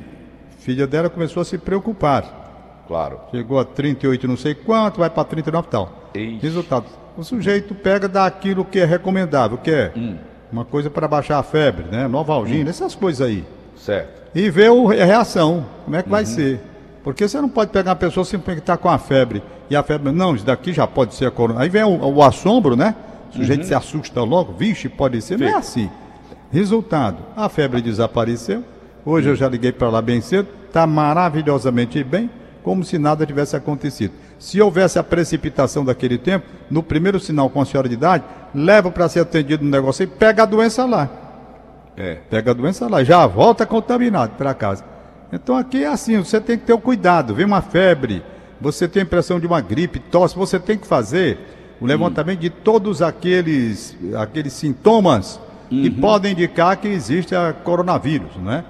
filha 0.61 0.87
dela, 0.87 1.11
começou 1.11 1.43
a 1.43 1.45
se 1.45 1.59
preocupar. 1.59 2.85
Claro. 2.89 3.21
Chegou 3.31 3.61
a 3.61 3.65
38 3.67 4.27
não 4.27 4.39
sei 4.39 4.55
quanto, 4.55 5.01
vai 5.01 5.11
para 5.11 5.25
39 5.25 5.67
e 5.67 5.71
tal. 5.71 6.00
Resultado, 6.40 6.87
o 7.17 7.23
sujeito 7.23 7.75
pega 7.75 8.09
daquilo 8.09 8.64
que 8.64 8.79
é 8.79 8.85
recomendável, 8.85 9.59
que 9.59 9.71
é 9.71 9.93
hum. 9.97 10.17
Uma 10.52 10.64
coisa 10.64 10.90
para 10.90 11.07
baixar 11.07 11.38
a 11.38 11.45
febre, 11.45 11.85
né? 11.93 12.09
Novalgina, 12.09 12.67
Hum. 12.67 12.71
essas 12.71 12.93
coisas 12.97 13.25
aí. 13.25 13.45
Certo. 13.76 14.21
E 14.35 14.50
o- 14.69 14.90
a 14.90 14.95
reação, 15.05 15.64
como 15.85 15.95
é 15.97 16.02
que 16.02 16.09
Uhum. 16.09 16.11
vai 16.11 16.26
ser. 16.26 16.61
Porque 17.05 17.26
você 17.29 17.40
não 17.40 17.49
pode 17.49 17.71
pegar 17.71 17.90
uma 17.90 17.97
pessoa 17.97 18.25
simplesmente 18.25 18.57
que 18.57 18.62
está 18.62 18.76
com 18.76 18.88
a 18.88 18.99
febre. 18.99 19.43
E 19.71 19.76
a 19.76 19.83
febre, 19.85 20.11
não, 20.11 20.35
isso 20.35 20.45
daqui 20.45 20.73
já 20.73 20.88
pode 20.88 21.14
ser 21.14 21.26
a 21.26 21.31
corona. 21.31 21.61
Aí 21.61 21.69
vem 21.69 21.85
o, 21.85 22.05
o 22.05 22.21
assombro, 22.23 22.75
né? 22.75 22.97
O 23.33 23.37
sujeito 23.37 23.64
se 23.64 23.73
assusta 23.73 24.23
logo, 24.25 24.52
vixe, 24.55 24.88
pode 24.88 25.23
ser. 25.23 25.38
Não 25.38 25.47
é 25.47 25.55
Uhum. 25.55 25.62
Sim. 25.62 25.85
assim. 25.87 25.90
Resultado, 26.50 27.19
a 27.37 27.49
febre 27.49 27.81
desapareceu. 27.81 28.64
Hoje 29.07 29.29
eu 29.29 29.37
já 29.37 29.49
liguei 29.49 29.71
para 29.71 29.88
lá 29.88 30.02
bem 30.02 30.21
cedo, 30.21 30.49
está 30.67 30.85
maravilhosamente 30.85 32.02
bem, 32.02 32.29
como 32.64 32.83
se 32.85 32.99
nada 32.99 33.25
tivesse 33.25 33.55
acontecido. 33.55 34.12
Se 34.40 34.59
houvesse 34.59 34.99
a 34.99 35.02
precipitação 35.04 35.85
daquele 35.85 36.16
tempo, 36.16 36.47
no 36.70 36.82
primeiro 36.82 37.20
sinal 37.20 37.50
com 37.50 37.61
a 37.61 37.64
senhora 37.66 37.87
de 37.87 37.94
idade, 37.94 38.25
leva 38.54 38.90
para 38.90 39.06
ser 39.06 39.20
atendido 39.20 39.62
no 39.62 39.70
negócio 39.70 40.02
e 40.02 40.06
pega 40.06 40.44
a 40.44 40.47
doença 40.47 40.87
lá. 40.87 41.11
É. 41.94 42.14
Pega 42.30 42.52
a 42.52 42.54
doença 42.54 42.88
lá, 42.88 43.04
já 43.04 43.26
volta 43.26 43.66
contaminado 43.66 44.32
para 44.38 44.54
casa. 44.54 44.82
Então 45.30 45.54
aqui 45.54 45.85
é 45.85 45.88
assim, 45.88 46.16
você 46.16 46.40
tem 46.40 46.56
que 46.56 46.64
ter 46.64 46.73
o 46.73 46.78
cuidado. 46.78 47.35
Vem 47.35 47.44
uma 47.44 47.61
febre, 47.61 48.23
você 48.59 48.88
tem 48.88 49.02
a 49.02 49.04
impressão 49.04 49.38
de 49.38 49.47
uma 49.47 49.61
gripe, 49.61 49.99
tosse, 49.99 50.35
você 50.35 50.59
tem 50.59 50.78
que 50.78 50.87
fazer 50.87 51.38
o 51.78 51.85
levantamento 51.85 52.40
de 52.40 52.49
todos 52.49 53.02
aqueles, 53.02 53.94
aqueles 54.18 54.54
sintomas 54.54 55.38
que 55.68 55.90
podem 55.90 56.32
indicar 56.32 56.78
que 56.78 56.88
existe 56.88 57.35
a 57.35 57.52
coronavírus, 57.52 58.35
né? 58.37 58.64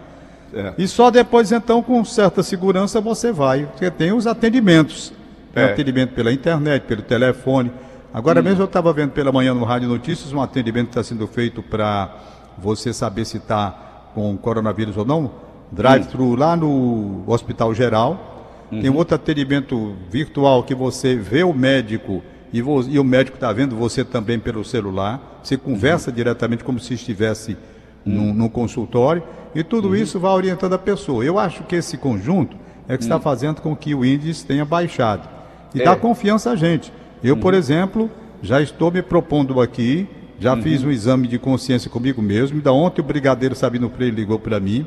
É. 0.52 0.74
E 0.76 0.88
só 0.88 1.12
depois, 1.12 1.52
então, 1.52 1.80
com 1.80 2.04
certa 2.04 2.42
segurança, 2.42 3.00
você 3.00 3.30
vai. 3.30 3.66
Porque 3.66 3.88
tem 3.88 4.12
os 4.12 4.26
atendimentos. 4.26 5.12
Tem 5.54 5.64
É. 5.64 5.73
atendimento 5.73 6.14
pela 6.14 6.33
internet, 6.33 6.83
pelo 6.85 7.02
telefone. 7.02 7.71
Agora 8.12 8.42
mesmo 8.42 8.61
eu 8.62 8.66
estava 8.66 8.92
vendo 8.92 9.11
pela 9.12 9.30
manhã 9.33 9.54
no 9.54 9.64
Rádio 9.64 9.88
Notícias 9.88 10.33
um 10.33 10.40
atendimento 10.42 10.87
que 10.87 10.90
está 10.99 11.02
sendo 11.02 11.26
feito 11.26 11.62
para 11.62 12.12
você 12.59 12.92
saber 12.92 13.25
se 13.25 13.37
está 13.38 13.71
com 14.14 14.37
coronavírus 14.37 14.97
ou 14.97 15.04
não. 15.04 15.30
Drive-thru 15.73 16.35
lá 16.35 16.57
no 16.57 17.23
Hospital 17.26 17.73
Geral. 17.75 18.26
Tem 18.71 18.88
um 18.90 18.97
outro 18.97 19.14
atendimento 19.16 19.95
virtual 20.09 20.62
que 20.62 20.75
você 20.75 21.16
vê 21.16 21.42
o 21.42 21.52
médico 21.52 22.23
e, 22.52 22.61
vo- 22.62 22.85
e 22.88 22.99
o 23.00 23.04
médico 23.04 23.37
está 23.37 23.52
vendo 23.52 23.75
você 23.76 24.04
também 24.04 24.38
pelo 24.38 24.64
celular. 24.64 25.40
Você 25.42 25.57
conversa 25.57 26.12
diretamente 26.12 26.62
como 26.62 26.78
se 26.78 26.95
estivesse 26.95 27.57
num, 28.04 28.33
num 28.33 28.49
consultório. 28.49 29.23
E 29.54 29.64
tudo 29.64 29.97
isso 29.97 30.21
vai 30.21 30.30
orientando 30.33 30.73
a 30.75 30.78
pessoa. 30.78 31.25
Eu 31.25 31.37
acho 31.38 31.64
que 31.64 31.75
esse 31.76 31.97
conjunto 31.97 32.57
é 32.88 32.97
que 32.97 33.02
está 33.02 33.19
fazendo 33.19 33.61
com 33.61 33.75
que 33.75 33.92
o 33.95 34.04
índice 34.04 34.45
tenha 34.47 34.64
baixado. 34.64 35.28
E 35.74 35.80
É. 35.80 35.84
dá 35.84 35.96
confiança 35.96 36.50
a 36.50 36.56
gente. 36.56 36.92
Eu, 37.22 37.36
por 37.36 37.54
exemplo, 37.54 38.10
já 38.42 38.60
estou 38.60 38.90
me 38.90 39.02
propondo 39.02 39.60
aqui, 39.60 40.06
já 40.38 40.56
fiz 40.56 40.82
um 40.82 40.90
exame 40.90 41.28
de 41.28 41.38
consciência 41.38 41.90
comigo 41.90 42.22
mesmo. 42.22 42.60
Da 42.60 42.72
ontem 42.72 43.00
o 43.00 43.04
brigadeiro 43.04 43.54
Sabino 43.54 43.90
Freire 43.90 44.14
ligou 44.16 44.38
para 44.38 44.58
mim, 44.58 44.86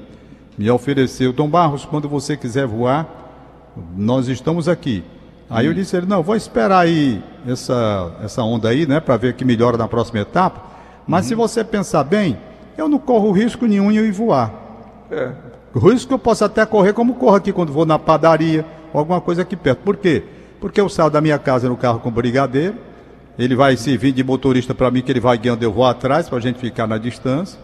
me 0.58 0.70
ofereceu, 0.70 1.32
Dom 1.32 1.48
Barros, 1.48 1.86
quando 1.86 2.10
você 2.10 2.36
quiser 2.36 2.66
voar, 2.66 3.08
nós 3.96 4.28
estamos 4.28 4.68
aqui. 4.68 5.04
Aí 5.50 5.68
eu 5.68 5.74
disse 5.74 5.96
a 5.96 6.00
ele, 6.00 6.08
não, 6.08 6.24
vou 6.24 6.36
esperar 6.36 6.80
aí 6.80 7.22
essa, 7.48 8.12
essa 8.24 8.42
onda 8.42 8.70
aí, 8.70 8.88
né, 8.88 9.00
para 9.00 9.18
ver 9.18 9.34
que 9.34 9.46
melhora 9.46 9.78
na 9.78 9.88
próxima 9.88 10.20
etapa. 10.20 10.62
Mas 11.06 11.28
se 11.28 11.36
você 11.36 11.64
pensar 11.64 12.04
bem, 12.04 12.38
eu 12.76 12.90
não 12.90 12.98
corro 12.98 13.32
risco 13.32 13.68
nenhum 13.68 13.92
em 13.92 13.98
ir 13.98 14.12
voar. 14.12 14.52
É. 15.12 15.32
Risco 15.76 16.08
que 16.08 16.14
eu 16.14 16.20
posso 16.20 16.44
até 16.44 16.66
correr 16.66 16.94
como 16.94 17.14
corro 17.16 17.36
aqui 17.36 17.52
quando 17.52 17.72
vou 17.72 17.86
na 17.86 18.00
padaria 18.00 18.66
ou 18.92 19.00
alguma 19.00 19.22
coisa 19.22 19.44
aqui 19.44 19.56
perto. 19.56 19.80
Por 19.80 19.98
quê? 19.98 20.24
Porque 20.64 20.80
eu 20.80 20.88
saio 20.88 21.10
da 21.10 21.20
minha 21.20 21.38
casa 21.38 21.68
no 21.68 21.76
carro 21.76 22.00
com 22.00 22.08
o 22.08 22.12
brigadeiro, 22.12 22.78
ele 23.38 23.54
vai 23.54 23.76
servir 23.76 24.14
de 24.14 24.24
motorista 24.24 24.74
para 24.74 24.90
mim, 24.90 25.02
que 25.02 25.12
ele 25.12 25.20
vai 25.20 25.38
guiando, 25.38 25.62
eu 25.66 25.74
vou 25.74 25.86
atrás 25.86 26.30
para 26.30 26.38
a 26.38 26.42
gente 26.42 26.58
ficar 26.58 26.88
na 26.88 26.98
distância. 26.98 27.60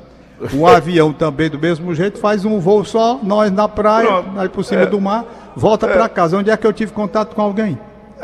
O 0.53 0.67
avião 0.67 1.13
também 1.13 1.49
do 1.49 1.57
mesmo 1.57 1.95
jeito, 1.95 2.19
faz 2.19 2.43
um 2.43 2.59
voo 2.59 2.83
só, 2.83 3.17
nós 3.23 3.49
na 3.53 3.69
praia, 3.69 4.05
Pronto. 4.05 4.37
aí 4.41 4.49
por 4.49 4.65
cima 4.65 4.85
do 4.85 4.99
mar, 4.99 5.23
volta 5.55 5.87
para 5.87 6.09
casa. 6.09 6.37
Onde 6.37 6.51
é 6.51 6.57
que 6.57 6.67
eu 6.67 6.73
tive 6.73 6.91
contato 6.91 7.33
com 7.35 7.41
alguém? 7.41 7.79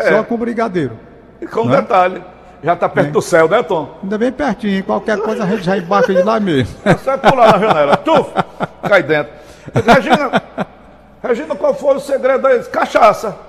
Só 0.10 0.24
com 0.25 0.36
o 0.36 0.38
brigadeiro. 0.38 1.00
E 1.39 1.48
com 1.48 1.62
um 1.62 1.70
Né? 1.70 1.77
detalhe, 1.77 2.22
já 2.62 2.74
está 2.74 2.89
perto 2.89 3.12
do 3.12 3.22
céu, 3.22 3.48
né, 3.48 3.63
Tom? 3.63 3.98
Ainda 4.03 4.17
bem 4.17 4.29
pertinho, 4.34 4.84
qualquer 4.84 5.17
coisa 5.20 5.46
a 5.46 5.48
gente 5.48 5.63
já 5.63 5.77
embarca 5.77 6.13
de 6.13 6.22
lá 6.22 6.38
mesmo. 6.38 6.75
É 6.84 6.98
só 6.98 7.17
pular 7.17 7.53
na 7.53 7.65
janela. 7.65 7.96
Tuf! 7.96 8.29
Cai 8.89 9.03
dentro. 9.03 9.32
Regina, 9.74 10.44
Regina, 11.24 11.55
qual 11.55 11.74
foi 11.74 11.96
o 11.96 12.00
segredo 12.01 12.46
aí? 12.46 12.62
Cachaça. 12.65 13.44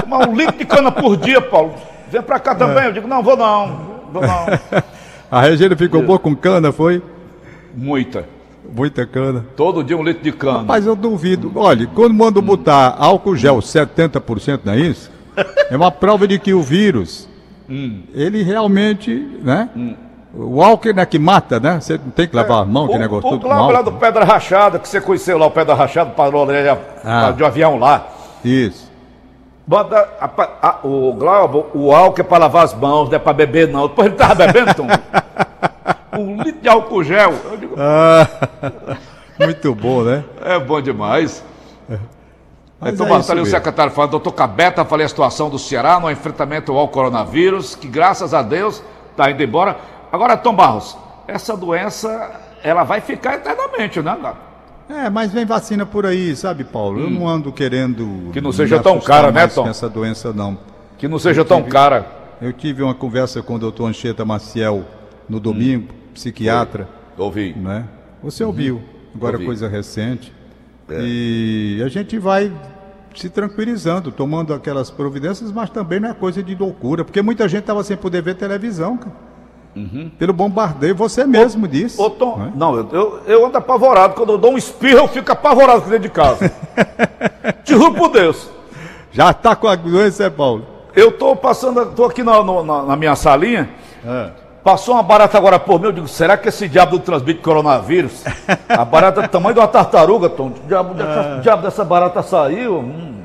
Tomar 0.00 0.28
um 0.28 0.34
litro 0.34 0.56
de 0.56 0.64
cana 0.64 0.90
por 0.90 1.16
dia, 1.16 1.40
Paulo. 1.40 1.74
Vem 2.10 2.22
pra 2.22 2.38
cá 2.38 2.54
também. 2.54 2.84
Eu 2.84 2.92
digo, 2.92 3.08
não, 3.08 3.22
vou 3.22 3.36
não. 3.36 3.80
Vou 4.12 4.22
não. 4.22 4.46
A 5.30 5.40
Regina 5.40 5.76
ficou 5.76 6.02
boa 6.02 6.18
com 6.18 6.34
cana, 6.36 6.70
foi? 6.70 7.02
Muita. 7.74 8.24
Muita 8.72 9.04
cana. 9.06 9.44
Todo 9.56 9.82
dia 9.82 9.96
um 9.96 10.02
litro 10.02 10.22
de 10.22 10.32
cana. 10.32 10.62
Mas 10.66 10.86
eu 10.86 10.94
duvido. 10.94 11.50
Olha, 11.54 11.86
quando 11.94 12.14
mando 12.14 12.40
botar 12.40 12.94
álcool 12.98 13.36
gel 13.36 13.56
70%, 13.58 14.60
não 14.64 14.72
é 14.72 14.78
isso? 14.78 15.10
É 15.70 15.76
uma 15.76 15.90
prova 15.90 16.28
de 16.28 16.38
que 16.38 16.54
o 16.54 16.62
vírus, 16.62 17.28
ele 18.14 18.42
realmente, 18.42 19.10
né? 19.42 19.68
O 20.32 20.62
álcool 20.62 20.88
é 20.96 21.06
que 21.06 21.18
mata, 21.18 21.58
né? 21.60 21.80
Você 21.80 21.98
não 21.98 22.10
tem 22.10 22.26
que 22.26 22.34
lavar 22.34 22.62
a 22.62 22.64
mão, 22.64 22.86
O, 22.86 22.88
que 22.88 22.98
negócio 22.98 23.28
o 23.28 23.32
com 23.32 23.48
Glauber 23.48 23.72
lá 23.72 23.82
do. 23.82 23.92
Pedra 23.92 24.24
Rachada, 24.24 24.78
que 24.78 24.88
você 24.88 25.00
conheceu 25.00 25.38
lá, 25.38 25.46
o 25.46 25.50
Pedra 25.50 25.74
Rachada, 25.74 26.10
parou 26.10 26.48
ali 26.48 26.68
Ah. 27.04 27.32
de 27.36 27.42
um 27.42 27.46
avião 27.46 27.78
lá. 27.78 28.08
Isso. 28.44 28.83
Bota 29.66 30.08
a 30.20 30.68
a- 30.68 30.78
o 30.86 31.12
Glauber, 31.14 31.64
o 31.74 31.94
álcool 31.94 32.20
é 32.20 32.24
pra 32.24 32.38
lavar 32.38 32.64
as 32.64 32.74
mãos, 32.74 33.08
não 33.08 33.16
é 33.16 33.18
pra 33.18 33.32
beber 33.32 33.68
não. 33.68 33.88
Depois 33.88 34.08
ele 34.08 34.16
tava 34.16 34.34
bebendo, 34.34 34.74
Tom. 34.74 34.86
um 36.18 36.36
litro 36.42 36.60
de 36.60 36.68
álcool 36.68 37.02
gel. 37.02 37.32
Eu 37.50 37.56
digo, 37.56 37.74
Ah, 37.78 38.26
muito 39.40 39.74
bom, 39.74 40.02
né? 40.02 40.22
é 40.42 40.58
bom 40.58 40.80
demais. 40.80 41.42
Mas 42.80 42.92
então, 42.94 43.06
é 43.06 43.10
Marcelo, 43.10 43.40
o 43.42 43.46
secretário 43.46 43.92
falando, 43.92 44.10
doutor 44.10 44.32
Cabeta, 44.32 44.84
falei 44.84 45.06
a 45.06 45.08
situação 45.08 45.48
do 45.48 45.58
Ceará 45.58 45.98
no 45.98 46.10
enfrentamento 46.10 46.76
ao 46.76 46.86
coronavírus, 46.88 47.74
que 47.74 47.88
graças 47.88 48.34
a 48.34 48.42
Deus 48.42 48.82
está 49.12 49.30
indo 49.30 49.42
embora. 49.42 49.76
Agora, 50.12 50.36
Tom 50.36 50.54
Barros, 50.54 50.94
essa 51.26 51.56
doença, 51.56 52.30
ela 52.62 52.82
vai 52.84 53.00
ficar 53.00 53.34
eternamente, 53.36 54.02
né? 54.02 54.14
É, 54.88 55.08
mas 55.08 55.32
vem 55.32 55.44
vacina 55.44 55.86
por 55.86 56.04
aí, 56.04 56.36
sabe, 56.36 56.64
Paulo? 56.64 57.00
Eu 57.00 57.10
não 57.10 57.26
ando 57.28 57.50
querendo. 57.50 58.04
Hum. 58.04 58.30
Que 58.32 58.40
não 58.40 58.52
seja 58.52 58.80
tão 58.80 59.00
cara, 59.00 59.32
né, 59.32 59.46
Tom? 59.46 59.66
essa 59.66 59.88
doença, 59.88 60.32
não. 60.32 60.58
Que 60.98 61.08
não 61.08 61.18
seja 61.18 61.44
tão 61.44 61.62
cara. 61.62 62.06
Eu 62.40 62.52
tive 62.52 62.82
uma 62.82 62.94
conversa 62.94 63.42
com 63.42 63.54
o 63.54 63.58
doutor 63.58 63.86
Anchieta 63.86 64.24
Maciel 64.24 64.84
no 65.28 65.40
domingo, 65.40 65.88
psiquiatra. 66.12 66.88
Ouvi. 67.16 67.54
né? 67.56 67.84
Você 68.22 68.44
ouviu, 68.44 68.82
agora 69.14 69.36
Uhum. 69.36 69.42
Ouvi. 69.42 69.44
É. 69.44 69.46
coisa 69.46 69.68
recente. 69.68 70.32
E 70.90 71.80
a 71.84 71.88
gente 71.88 72.18
vai 72.18 72.52
se 73.14 73.30
tranquilizando, 73.30 74.10
tomando 74.10 74.52
aquelas 74.52 74.90
providências, 74.90 75.52
mas 75.52 75.70
também 75.70 76.00
não 76.00 76.10
é 76.10 76.14
coisa 76.14 76.42
de 76.42 76.54
loucura, 76.54 77.04
porque 77.04 77.22
muita 77.22 77.48
gente 77.48 77.60
estava 77.60 77.82
sem 77.84 77.96
poder 77.96 78.22
ver 78.22 78.34
televisão, 78.34 78.96
cara. 78.96 79.14
Pelo 80.18 80.32
bombardeio, 80.32 80.94
você 80.94 81.24
mesmo 81.26 81.66
disse. 81.66 81.98
Uhum. 82.00 82.06
Ô, 82.06 82.10
Tom, 82.10 82.36
né? 82.38 82.52
não, 82.54 82.76
eu, 82.76 82.88
eu, 82.92 83.20
eu 83.26 83.46
ando 83.46 83.58
apavorado. 83.58 84.14
Quando 84.14 84.32
eu 84.32 84.38
dou 84.38 84.52
um 84.52 84.58
espirro, 84.58 84.98
eu 85.00 85.08
fico 85.08 85.32
apavorado 85.32 85.80
dentro 85.82 85.98
de 86.00 86.08
casa. 86.08 86.52
Te 87.64 87.72
juro 87.74 87.92
por 87.94 88.08
Deus. 88.10 88.48
Já 89.10 89.30
está 89.30 89.54
com 89.56 89.66
a 89.68 89.74
doença, 89.74 90.24
é 90.24 90.30
Paulo? 90.30 90.64
Eu 90.94 91.10
tô 91.12 91.34
passando, 91.34 91.86
tô 91.86 92.04
aqui 92.04 92.22
na, 92.22 92.42
no- 92.42 92.62
na- 92.64 92.82
na 92.84 92.96
minha 92.96 93.16
salinha. 93.16 93.68
Passou 94.62 94.94
uma 94.94 95.02
barata 95.02 95.36
agora 95.36 95.58
por 95.58 95.78
mim, 95.78 95.86
eu 95.86 95.92
digo, 95.92 96.08
será 96.08 96.36
que 96.38 96.48
esse 96.48 96.68
diabo 96.68 96.92
não 96.96 97.02
transmite 97.02 97.40
coronavírus? 97.40 98.24
A 98.68 98.84
barata 98.84 99.20
é 99.20 99.22
do 99.24 99.28
tamanho 99.28 99.54
de 99.54 99.60
uma 99.60 99.68
tartaruga, 99.68 100.28
Tom. 100.30 100.46
O 100.48 100.54
diabo, 100.68 100.94
dessa, 100.94 101.40
diabo 101.42 101.62
dessa 101.62 101.84
barata 101.84 102.22
saiu. 102.22 102.78
Hum. 102.78 103.22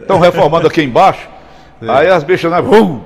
Estão 0.00 0.18
reformando 0.18 0.66
aqui 0.66 0.82
embaixo. 0.82 1.28
Aí 1.82 2.08
as 2.08 2.24
bichas, 2.24 2.50
né? 2.50 2.60
Vum. 2.62 3.00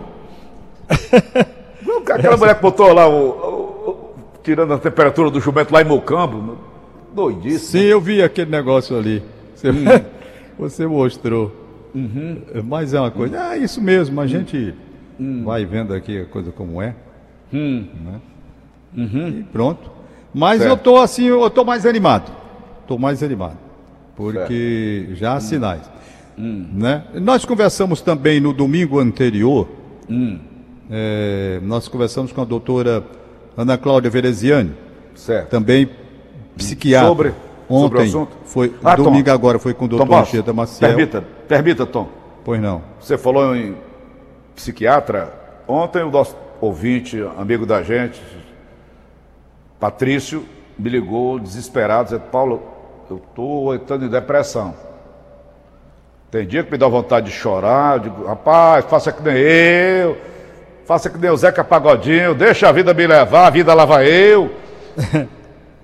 Aquela 2.12 2.36
mulher 2.36 2.54
que 2.56 2.62
botou 2.62 2.92
lá, 2.92 3.08
o, 3.08 3.28
o- 3.30 3.90
o- 3.90 4.14
tirando 4.42 4.72
a 4.74 4.78
temperatura 4.78 5.30
do 5.30 5.40
jumento 5.40 5.72
lá 5.72 5.82
em 5.82 5.84
Mocambo. 5.84 6.58
Doidíssimo. 7.14 7.82
Sim, 7.82 7.88
eu 7.88 8.00
vi 8.00 8.22
aquele 8.22 8.50
negócio 8.50 8.96
ali. 8.98 9.22
Você, 9.54 9.70
Hum. 9.70 9.84
você 10.58 10.86
mostrou. 10.86 11.52
Uhum. 11.94 12.42
Mas 12.64 12.92
é 12.92 13.00
uma 13.00 13.10
coisa. 13.10 13.36
É 13.54 13.58
isso 13.58 13.80
mesmo, 13.80 14.20
a 14.20 14.26
gente 14.26 14.74
vai 15.44 15.64
vendo 15.64 15.94
aqui 15.94 16.20
a 16.20 16.24
coisa 16.24 16.50
como 16.50 16.82
é. 16.82 16.94
Hum. 17.52 17.86
Né? 18.04 18.20
E 18.96 19.42
pronto. 19.52 19.90
Mas 20.32 20.58
Certo. 20.58 20.70
eu 20.72 20.76
tô 20.76 20.96
assim, 20.96 21.26
eu 21.26 21.48
tô 21.50 21.64
mais 21.64 21.86
animado. 21.86 22.32
Tô 22.88 22.98
mais 22.98 23.22
animado. 23.22 23.56
Porque 24.16 25.08
já 25.12 25.34
há 25.34 25.40
sinais. 25.40 25.88
Né? 26.36 27.04
Nós 27.14 27.44
conversamos 27.44 28.00
também 28.00 28.40
no 28.40 28.52
domingo 28.52 28.98
anterior. 28.98 29.68
É, 30.90 31.58
nós 31.62 31.88
conversamos 31.88 32.32
com 32.32 32.40
a 32.40 32.44
doutora 32.44 33.02
Ana 33.56 33.76
Cláudia 33.78 34.10
Vereziani, 34.10 34.72
Certo. 35.14 35.48
também 35.50 35.88
psiquiatra. 36.56 37.08
Sobre- 37.08 37.34
Ontem 37.68 37.80
sobre 37.82 37.98
o 37.98 38.02
assunto? 38.02 38.36
foi 38.44 38.74
Ah, 38.84 38.94
Tom. 38.96 39.04
domingo 39.04 39.30
agora 39.30 39.58
foi 39.58 39.72
com 39.72 39.86
o 39.86 39.88
Tom 39.88 39.96
doutor 39.98 40.14
Anchieta 40.16 40.52
Maciel. 40.52 40.90
permita, 40.90 41.24
permita, 41.48 41.86
Tom. 41.86 42.08
Pois 42.44 42.60
não. 42.60 42.82
Você 43.00 43.16
falou 43.16 43.56
em 43.56 43.74
psiquiatra. 44.54 45.32
Ontem 45.66 46.02
o 46.02 46.10
nosso 46.10 46.36
ouvinte, 46.60 47.18
amigo 47.38 47.64
da 47.64 47.82
gente, 47.82 48.20
Patrício 49.80 50.44
me 50.78 50.88
ligou 50.90 51.38
desesperado, 51.38 52.04
dizendo, 52.04 52.22
Paulo, 52.30 52.62
eu 53.10 53.16
estou 53.16 53.74
entrando 53.74 54.04
em 54.04 54.08
depressão. 54.08 54.74
Tem 56.30 56.46
dia 56.46 56.64
que 56.64 56.70
me 56.72 56.78
dá 56.78 56.88
vontade 56.88 57.26
de 57.26 57.32
chorar, 57.32 58.00
digo, 58.00 58.24
rapaz, 58.26 58.84
faça 58.86 59.12
que 59.12 59.22
nem 59.22 59.36
eu, 59.36 60.16
faça 60.86 61.08
que 61.10 61.26
o 61.26 61.36
Zeca 61.36 61.64
Pagodinho, 61.64 62.34
deixa 62.34 62.68
a 62.68 62.72
vida 62.72 62.92
me 62.92 63.06
levar, 63.06 63.46
a 63.46 63.50
vida 63.50 63.72
lava 63.74 64.04
eu. 64.04 64.50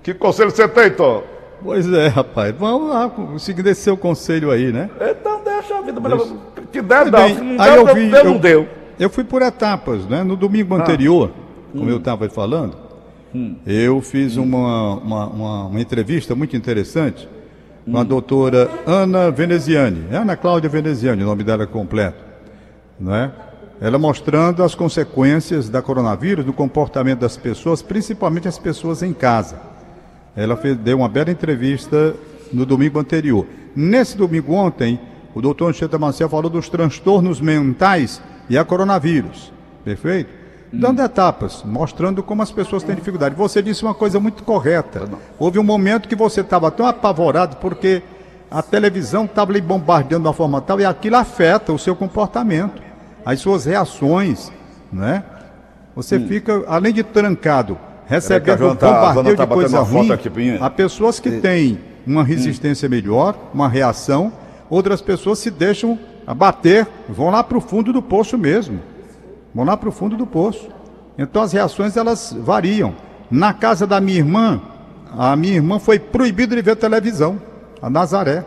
que 0.03 0.13
conselho 0.13 0.51
você 0.51 0.67
tem, 0.67 0.91
Tom? 0.91 1.23
Pois 1.63 1.91
é, 1.91 2.07
rapaz. 2.07 2.55
Vamos 2.57 2.89
lá, 2.89 3.11
seguindo 3.37 3.67
esse 3.67 3.81
seu 3.81 3.95
conselho 3.95 4.49
aí, 4.51 4.71
né? 4.71 4.89
Então 4.99 5.43
deixa 5.43 5.77
a 5.77 5.81
vida 5.81 5.99
me 5.99 6.07
levar. 6.07 6.25
Que 6.71 6.81
der, 6.81 7.09
dá. 7.09 7.19
bem. 7.23 7.35
Não 7.35 7.61
Aí 7.61 7.71
deu, 7.71 7.87
eu 7.87 7.95
vi, 7.95 8.09
deu, 8.09 8.23
não 8.23 8.33
eu- 8.33 8.39
deu. 8.39 8.67
Eu 8.99 9.09
fui 9.09 9.23
por 9.23 9.41
etapas, 9.41 10.05
né? 10.05 10.23
No 10.23 10.35
domingo 10.35 10.75
anterior, 10.75 11.31
como 11.71 11.89
eu 11.89 11.97
estava 11.97 12.29
falando, 12.29 12.75
eu 13.65 13.99
fiz 14.01 14.37
uma, 14.37 14.95
uma, 14.95 15.25
uma, 15.27 15.65
uma 15.65 15.81
entrevista 15.81 16.35
muito 16.35 16.55
interessante 16.55 17.27
com 17.89 17.97
a 17.97 18.03
doutora 18.03 18.69
Ana 18.85 19.31
Veneziani, 19.31 20.05
é 20.11 20.17
Ana 20.17 20.37
Cláudia 20.37 20.69
Veneziani, 20.69 21.23
o 21.23 21.25
nome 21.25 21.43
dela 21.43 21.65
completo, 21.65 22.23
não 22.99 23.15
é? 23.15 23.31
Ela 23.81 23.97
mostrando 23.97 24.63
as 24.63 24.75
consequências 24.75 25.67
da 25.67 25.81
coronavírus 25.81 26.45
no 26.45 26.53
comportamento 26.53 27.21
das 27.21 27.35
pessoas, 27.35 27.81
principalmente 27.81 28.47
as 28.47 28.59
pessoas 28.59 29.01
em 29.01 29.11
casa. 29.11 29.59
Ela 30.35 30.55
fez, 30.55 30.77
deu 30.77 30.99
uma 30.99 31.09
bela 31.09 31.31
entrevista 31.31 32.15
no 32.53 32.63
domingo 32.63 32.99
anterior. 32.99 33.47
Nesse 33.75 34.15
domingo 34.15 34.53
ontem, 34.53 34.99
o 35.33 35.41
doutor 35.41 35.69
Anchieta 35.71 35.97
Marcel 35.97 36.29
falou 36.29 36.47
dos 36.47 36.69
transtornos 36.69 37.41
mentais 37.41 38.21
e 38.47 38.55
a 38.55 38.63
coronavírus. 38.63 39.51
Perfeito? 39.83 40.29
Dando 40.71 41.01
etapas, 41.01 41.63
mostrando 41.65 42.21
como 42.21 42.43
as 42.43 42.51
pessoas 42.51 42.83
têm 42.83 42.95
dificuldade. 42.95 43.33
Você 43.33 43.63
disse 43.63 43.81
uma 43.81 43.95
coisa 43.95 44.19
muito 44.19 44.43
correta. 44.43 45.09
Houve 45.39 45.57
um 45.57 45.63
momento 45.63 46.07
que 46.07 46.15
você 46.15 46.41
estava 46.41 46.69
tão 46.69 46.85
apavorado 46.85 47.55
porque 47.57 48.03
a 48.49 48.61
televisão 48.61 49.25
estava 49.25 49.51
lhe 49.51 49.59
bombardeando 49.59 50.23
de 50.23 50.27
uma 50.27 50.33
forma 50.33 50.61
tal 50.61 50.79
e 50.79 50.85
aquilo 50.85 51.15
afeta 51.15 51.73
o 51.73 51.79
seu 51.79 51.95
comportamento, 51.95 52.90
as 53.25 53.39
suas 53.39 53.65
reações, 53.65 54.51
né? 54.91 55.23
Você 55.95 56.19
fica, 56.19 56.63
além 56.67 56.93
de 56.93 57.03
trancado, 57.03 57.77
recebendo 58.05 58.69
um 58.69 58.75
tá- 58.75 58.87
bombardeio 58.91 59.37
tá 59.37 59.45
de 59.45 59.51
coisa 59.53 59.79
ruim, 59.81 60.11
aqui, 60.11 60.57
há 60.59 60.69
pessoas 60.69 61.19
que 61.19 61.31
têm 61.39 61.79
uma 62.05 62.23
resistência 62.23 62.87
melhor, 62.89 63.35
uma 63.53 63.67
reação, 63.67 64.31
outras 64.69 65.01
pessoas 65.01 65.39
se 65.39 65.51
deixam 65.51 65.99
abater, 66.25 66.87
vão 67.09 67.29
lá 67.29 67.43
para 67.43 67.57
o 67.57 67.61
fundo 67.61 67.91
do 67.91 68.01
poço 68.01 68.37
mesmo. 68.37 68.79
Vão 69.53 69.65
lá 69.65 69.75
para 69.75 69.89
o 69.89 69.91
fundo 69.91 70.15
do 70.15 70.25
poço. 70.25 70.69
Então 71.17 71.41
as 71.41 71.51
reações 71.51 71.97
elas 71.97 72.35
variam. 72.39 72.95
Na 73.29 73.53
casa 73.53 73.85
da 73.85 73.99
minha 73.99 74.19
irmã, 74.19 74.61
a 75.17 75.35
minha 75.35 75.55
irmã 75.55 75.77
foi 75.77 75.99
proibida 75.99 76.55
de 76.55 76.61
ver 76.61 76.75
televisão, 76.75 77.41
a 77.81 77.89
Nazaré. 77.89 78.45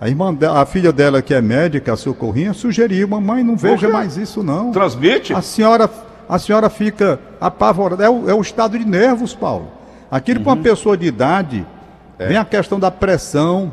A, 0.00 0.08
irmã 0.08 0.34
de- 0.34 0.44
a 0.46 0.66
filha 0.66 0.92
dela, 0.92 1.22
que 1.22 1.32
é 1.32 1.40
médica, 1.40 1.92
a 1.92 1.96
socorrinha, 1.96 2.52
sugeriu, 2.52 3.08
mamãe, 3.08 3.42
não 3.42 3.56
veja 3.56 3.88
mais 3.92 4.16
isso 4.16 4.42
não. 4.42 4.70
Transmite? 4.72 5.32
A 5.32 5.40
senhora, 5.40 5.88
a 6.28 6.38
senhora 6.38 6.68
fica 6.68 7.18
apavorada. 7.40 8.04
É 8.04 8.10
o, 8.10 8.28
é 8.28 8.34
o 8.34 8.40
estado 8.40 8.78
de 8.78 8.84
nervos, 8.84 9.34
Paulo. 9.34 9.68
Aquilo 10.10 10.40
para 10.40 10.52
uma 10.52 10.62
pessoa 10.62 10.96
de 10.96 11.06
idade, 11.06 11.66
vem 12.18 12.36
a 12.36 12.44
questão 12.44 12.78
da 12.78 12.90
pressão, 12.90 13.72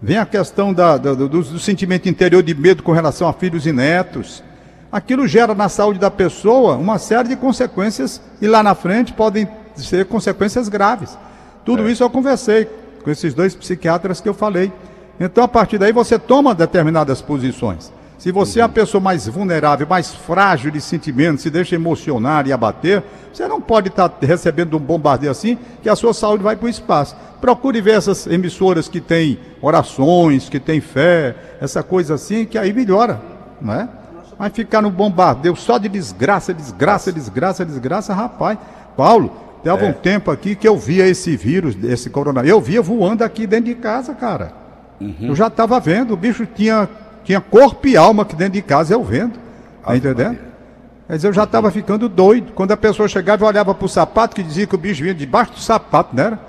vem 0.00 0.16
a 0.16 0.24
questão 0.26 0.72
da- 0.72 0.96
da- 0.96 1.14
do, 1.14 1.28
do 1.28 1.58
sentimento 1.58 2.08
interior 2.08 2.42
de 2.42 2.54
medo 2.54 2.82
com 2.82 2.92
relação 2.92 3.28
a 3.28 3.32
filhos 3.32 3.66
e 3.66 3.72
netos. 3.72 4.42
Aquilo 4.90 5.26
gera 5.26 5.54
na 5.54 5.68
saúde 5.68 5.98
da 5.98 6.10
pessoa 6.10 6.76
uma 6.76 6.98
série 6.98 7.28
de 7.28 7.36
consequências 7.36 8.20
e 8.40 8.46
lá 8.46 8.62
na 8.62 8.74
frente 8.74 9.12
podem 9.12 9.46
ser 9.74 10.06
consequências 10.06 10.68
graves. 10.68 11.18
Tudo 11.64 11.88
isso 11.90 12.02
eu 12.02 12.08
conversei 12.08 12.66
com 13.04 13.10
esses 13.10 13.34
dois 13.34 13.54
psiquiatras 13.54 14.20
que 14.20 14.28
eu 14.28 14.34
falei. 14.34 14.72
Então, 15.18 15.44
a 15.44 15.48
partir 15.48 15.78
daí, 15.78 15.92
você 15.92 16.18
toma 16.18 16.54
determinadas 16.54 17.22
posições. 17.22 17.92
Se 18.18 18.32
você 18.32 18.60
é 18.60 18.62
a 18.62 18.68
pessoa 18.68 19.00
mais 19.00 19.28
vulnerável, 19.28 19.86
mais 19.86 20.14
frágil 20.14 20.70
de 20.70 20.80
sentimentos, 20.80 21.42
se 21.42 21.50
deixa 21.50 21.74
emocionar 21.74 22.46
e 22.46 22.52
abater, 22.52 23.02
você 23.32 23.46
não 23.46 23.60
pode 23.60 23.88
estar 23.88 24.10
recebendo 24.20 24.76
um 24.76 24.80
bombardeio 24.80 25.30
assim, 25.30 25.58
que 25.82 25.88
a 25.88 25.94
sua 25.94 26.14
saúde 26.14 26.42
vai 26.42 26.56
para 26.56 26.66
o 26.66 26.68
espaço. 26.68 27.14
Procure 27.40 27.80
ver 27.80 27.96
essas 27.96 28.26
emissoras 28.26 28.88
que 28.88 29.00
têm 29.00 29.38
orações, 29.60 30.48
que 30.48 30.58
têm 30.58 30.80
fé, 30.80 31.36
essa 31.60 31.82
coisa 31.82 32.14
assim, 32.14 32.46
que 32.46 32.56
aí 32.56 32.72
melhora, 32.72 33.20
não 33.60 33.74
é? 33.74 33.88
Mas 34.38 34.52
ficar 34.52 34.80
no 34.80 34.90
bombardeio 34.90 35.54
só 35.54 35.76
de 35.76 35.88
desgraça, 35.88 36.54
desgraça, 36.54 37.12
desgraça, 37.12 37.64
desgraça, 37.64 38.14
rapaz. 38.14 38.58
Paulo, 38.96 39.30
teve 39.62 39.84
um 39.84 39.92
tempo 39.92 40.30
aqui 40.30 40.54
que 40.54 40.66
eu 40.66 40.76
via 40.76 41.06
esse 41.06 41.36
vírus, 41.36 41.76
esse 41.84 42.08
coronavírus, 42.08 42.56
eu 42.56 42.60
via 42.60 42.80
voando 42.80 43.22
aqui 43.22 43.46
dentro 43.46 43.66
de 43.66 43.74
casa, 43.74 44.14
cara. 44.14 44.65
Eu 45.20 45.34
já 45.34 45.48
estava 45.48 45.78
vendo, 45.78 46.14
o 46.14 46.16
bicho 46.16 46.46
tinha, 46.46 46.88
tinha 47.24 47.40
corpo 47.40 47.86
e 47.86 47.96
alma 47.96 48.22
aqui 48.22 48.34
dentro 48.34 48.54
de 48.54 48.62
casa, 48.62 48.94
eu 48.94 49.02
vendo. 49.04 49.38
Tá 49.84 49.96
entendendo? 49.96 50.38
Dizer, 51.08 51.28
eu 51.28 51.32
já 51.32 51.44
estava 51.44 51.70
ficando 51.70 52.08
doido. 52.08 52.52
Quando 52.52 52.72
a 52.72 52.76
pessoa 52.76 53.08
chegava 53.08 53.44
e 53.44 53.48
olhava 53.48 53.74
para 53.74 53.84
o 53.84 53.88
sapato, 53.88 54.34
que 54.34 54.42
dizia 54.42 54.66
que 54.66 54.74
o 54.74 54.78
bicho 54.78 55.02
vinha 55.02 55.14
debaixo 55.14 55.52
do 55.52 55.60
sapato, 55.60 56.16
não 56.16 56.24
era? 56.24 56.40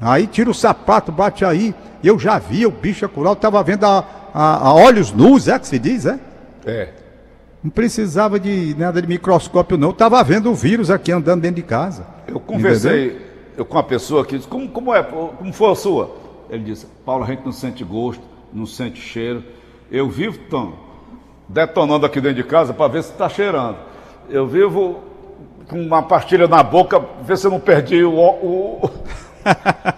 Aí 0.00 0.26
tira 0.26 0.48
o 0.48 0.54
sapato, 0.54 1.10
bate 1.10 1.44
aí. 1.44 1.74
Eu 2.02 2.18
já 2.18 2.38
via 2.38 2.68
o 2.68 2.70
bicho 2.70 3.04
acurar, 3.04 3.30
eu 3.30 3.34
estava 3.34 3.62
vendo 3.62 3.84
a, 3.84 4.04
a, 4.32 4.68
a 4.68 4.74
olhos 4.74 5.12
nus, 5.12 5.48
é 5.48 5.58
que 5.58 5.66
se 5.66 5.78
diz, 5.78 6.06
é? 6.06 6.18
É. 6.64 6.88
Não 7.62 7.70
precisava 7.70 8.40
de 8.40 8.74
nada 8.78 9.02
de 9.02 9.08
microscópio, 9.08 9.76
não. 9.76 9.88
Eu 9.88 9.92
estava 9.92 10.22
vendo 10.22 10.50
o 10.50 10.54
vírus 10.54 10.90
aqui 10.90 11.12
andando 11.12 11.42
dentro 11.42 11.56
de 11.56 11.62
casa. 11.62 12.06
Eu 12.26 12.40
conversei 12.40 13.20
eu, 13.56 13.66
com 13.66 13.76
uma 13.76 13.82
pessoa 13.82 14.24
que 14.24 14.36
disse, 14.36 14.48
como, 14.48 14.68
como 14.68 14.94
é, 14.94 15.02
como 15.02 15.52
foi 15.52 15.70
a 15.70 15.74
sua? 15.74 16.16
Ele 16.50 16.64
disse, 16.64 16.86
Paulo, 17.04 17.24
a 17.24 17.26
gente 17.28 17.44
não 17.44 17.52
sente 17.52 17.84
gosto, 17.84 18.22
não 18.52 18.66
sente 18.66 19.00
cheiro. 19.00 19.42
Eu 19.90 20.08
vivo, 20.08 20.38
Tom, 20.50 20.72
detonando 21.48 22.04
aqui 22.04 22.20
dentro 22.20 22.42
de 22.42 22.44
casa 22.44 22.74
para 22.74 22.88
ver 22.88 23.02
se 23.04 23.12
está 23.12 23.28
cheirando. 23.28 23.76
Eu 24.28 24.46
vivo 24.46 25.00
com 25.68 25.80
uma 25.80 26.02
pastilha 26.02 26.48
na 26.48 26.62
boca, 26.62 27.00
ver 27.22 27.38
se 27.38 27.46
eu 27.46 27.50
não 27.50 27.60
perdi 27.60 28.02
o, 28.02 28.12
o, 28.12 28.90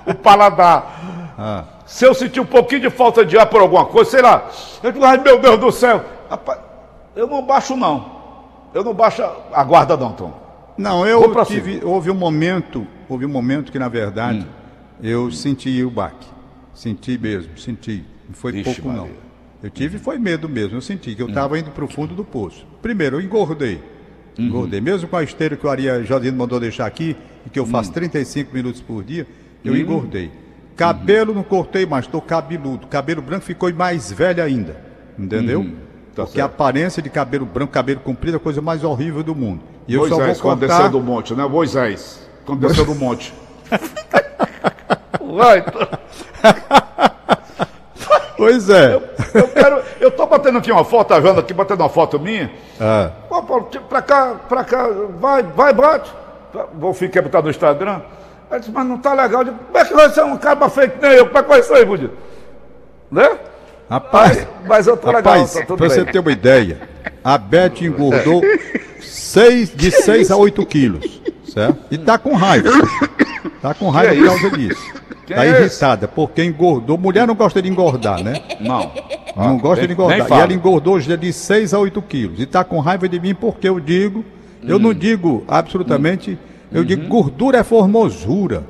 o 0.06 0.14
paladar. 0.22 1.72
Se 1.86 2.04
eu 2.06 2.14
sentir 2.14 2.40
um 2.40 2.46
pouquinho 2.46 2.82
de 2.82 2.90
falta 2.90 3.24
de 3.24 3.38
ar 3.38 3.46
por 3.46 3.60
alguma 3.60 3.86
coisa, 3.86 4.10
sei 4.10 4.22
lá, 4.22 4.48
eu 4.82 4.92
digo, 4.92 5.04
ai 5.04 5.18
meu 5.18 5.38
Deus 5.40 5.58
do 5.58 5.72
céu, 5.72 6.04
rapaz, 6.28 6.58
eu 7.16 7.26
não 7.26 7.42
baixo 7.44 7.76
não. 7.76 8.22
Eu 8.74 8.84
não 8.84 8.94
baixo 8.94 9.22
a 9.52 9.64
guarda 9.64 9.96
não, 9.96 10.12
Tom. 10.12 10.32
Não, 10.78 11.06
eu 11.06 11.44
tive. 11.44 11.84
Houve 11.84 12.10
um 12.10 12.14
momento, 12.14 12.86
houve 13.08 13.26
um 13.26 13.28
momento 13.28 13.70
que, 13.70 13.78
na 13.78 13.88
verdade, 13.88 14.40
Hum. 14.40 14.46
eu 15.02 15.30
senti 15.30 15.82
o 15.84 15.90
baque. 15.90 16.31
Senti 16.74 17.18
mesmo, 17.18 17.56
senti. 17.58 18.04
Não 18.28 18.34
foi 18.34 18.52
Vixe, 18.52 18.80
pouco, 18.80 18.88
não. 18.88 19.04
Maria. 19.04 19.32
Eu 19.62 19.70
tive, 19.70 19.98
foi 19.98 20.18
medo 20.18 20.48
mesmo. 20.48 20.76
Eu 20.76 20.80
senti 20.80 21.14
que 21.14 21.22
eu 21.22 21.28
estava 21.28 21.58
indo 21.58 21.70
para 21.70 21.84
o 21.84 21.88
fundo 21.88 22.14
do 22.14 22.24
poço. 22.24 22.66
Primeiro, 22.80 23.16
eu 23.16 23.20
engordei. 23.20 23.80
Uhum. 24.38 24.46
Engordei. 24.46 24.80
Mesmo 24.80 25.08
com 25.08 25.16
a 25.16 25.22
esteira 25.22 25.56
que 25.56 25.66
o 25.66 25.70
Aria 25.70 26.02
Jardino 26.02 26.36
mandou 26.36 26.58
deixar 26.58 26.86
aqui, 26.86 27.16
e 27.46 27.50
que 27.50 27.58
eu 27.58 27.66
faço 27.66 27.90
Hum. 27.90 27.94
35 27.94 28.52
minutos 28.54 28.80
por 28.80 29.04
dia, 29.04 29.26
eu 29.64 29.76
engordei. 29.76 30.30
Cabelo 30.76 31.34
não 31.34 31.42
cortei 31.42 31.84
mais, 31.86 32.06
estou 32.06 32.20
cabeludo. 32.20 32.86
Cabelo 32.86 33.20
branco 33.22 33.44
ficou 33.44 33.72
mais 33.72 34.10
velho 34.10 34.42
ainda. 34.42 34.76
Entendeu? 35.18 35.64
Tá 36.14 36.24
Porque 36.24 36.40
a 36.40 36.44
certo. 36.44 36.54
aparência 36.54 37.02
de 37.02 37.08
cabelo 37.10 37.46
branco, 37.46 37.72
cabelo 37.72 38.00
comprido, 38.00 38.34
é 38.34 38.38
a 38.38 38.40
coisa 38.40 38.60
mais 38.60 38.82
horrível 38.82 39.22
do 39.22 39.34
mundo. 39.34 39.60
E 39.86 39.94
eu 39.94 40.08
só 40.08 40.16
Moisés, 40.16 40.38
vou 40.40 40.50
quando 40.50 40.60
cortar... 40.60 40.76
desceu 40.76 40.90
do 40.92 41.00
monte, 41.00 41.34
né? 41.34 41.46
Moisés, 41.46 42.28
quando 42.44 42.66
desceu 42.66 42.84
do 42.84 42.94
monte. 42.96 43.32
Vai, 45.36 45.64
Pois 48.36 48.68
é. 48.68 48.94
eu 49.34 49.48
quero. 49.48 49.82
Eu 50.00 50.10
tô 50.10 50.26
batendo 50.26 50.58
aqui 50.58 50.72
uma 50.72 50.84
foto, 50.84 51.14
a 51.14 51.20
Jana 51.20 51.38
aqui 51.38 51.54
batendo 51.54 51.80
uma 51.80 51.88
foto 51.88 52.18
minha. 52.18 52.50
Ah, 52.80 53.10
Pô, 53.28 53.40
Paulo, 53.40 53.68
pra 53.88 54.02
cá, 54.02 54.34
pra 54.48 54.64
cá, 54.64 54.88
vai, 55.20 55.44
vai, 55.44 55.72
bate. 55.72 56.12
Vou 56.74 56.92
ficar 56.92 57.22
botar 57.22 57.40
no 57.40 57.50
Instagram. 57.50 58.00
Aí 58.50 58.58
disse, 58.58 58.72
mas 58.72 58.84
não 58.84 58.98
tá 58.98 59.14
legal. 59.14 59.42
Eu 59.42 59.44
digo, 59.44 59.58
como 59.66 59.78
é 59.78 59.84
que 59.84 59.94
vai 59.94 60.10
ser 60.10 60.24
um 60.24 60.36
cara 60.36 60.58
que 60.68 61.00
nem 61.00 61.12
eu? 61.12 61.26
Como 61.26 61.38
é 61.38 61.42
que 61.42 61.48
vai 61.48 61.62
ser, 61.62 61.84
Budio? 61.86 62.10
Né? 63.12 63.38
rapaz, 63.88 64.46
Mas 64.66 64.86
eu 64.86 64.96
tô 64.96 65.10
rapaz, 65.10 65.54
legal, 65.54 65.62
tá 65.62 65.66
tudo 65.66 65.76
pra 65.78 65.88
você 65.88 66.02
bem. 66.02 66.12
ter 66.12 66.18
uma 66.18 66.32
ideia, 66.32 66.80
a 67.22 67.36
Beth 67.36 67.82
engordou 67.82 68.40
seis, 69.00 69.70
de 69.74 69.90
6 69.90 70.30
a 70.30 70.36
8 70.36 70.64
quilos, 70.66 71.20
certo? 71.46 71.78
E 71.90 71.98
tá 71.98 72.16
com 72.18 72.34
raiva. 72.34 72.70
Tá 73.60 73.74
com 73.74 73.90
raiva 73.90 74.14
por 74.14 74.24
é 74.24 74.26
causa 74.26 74.56
disso. 74.56 75.01
Quem 75.34 75.42
tá 75.42 75.46
é 75.46 75.50
esse? 75.50 75.60
irritada, 75.62 76.08
porque 76.08 76.44
engordou. 76.44 76.96
Mulher 76.98 77.26
não 77.26 77.34
gosta 77.34 77.60
de 77.62 77.68
engordar, 77.68 78.22
né? 78.22 78.40
Não. 78.60 78.90
Não 79.36 79.58
gosta 79.58 79.78
nem- 79.80 79.88
de 79.88 79.92
engordar. 79.94 80.18
E 80.30 80.32
ela 80.42 80.52
engordou 80.52 80.94
hoje 80.94 81.16
de 81.16 81.32
6 81.32 81.72
a 81.74 81.78
8 81.78 82.00
quilos. 82.02 82.38
E 82.40 82.46
tá 82.46 82.62
com 82.64 82.78
raiva 82.80 83.08
de 83.08 83.18
mim 83.20 83.34
porque 83.34 83.68
eu 83.68 83.80
digo, 83.80 84.24
eu 84.62 84.76
Hum. 84.76 84.80
não 84.80 84.94
digo 84.94 85.44
absolutamente, 85.48 86.38
eu 86.70 86.80
Uhum. 86.80 86.86
digo 86.86 87.06
gordura 87.08 87.58
é 87.58 87.62
formosura. 87.64 88.64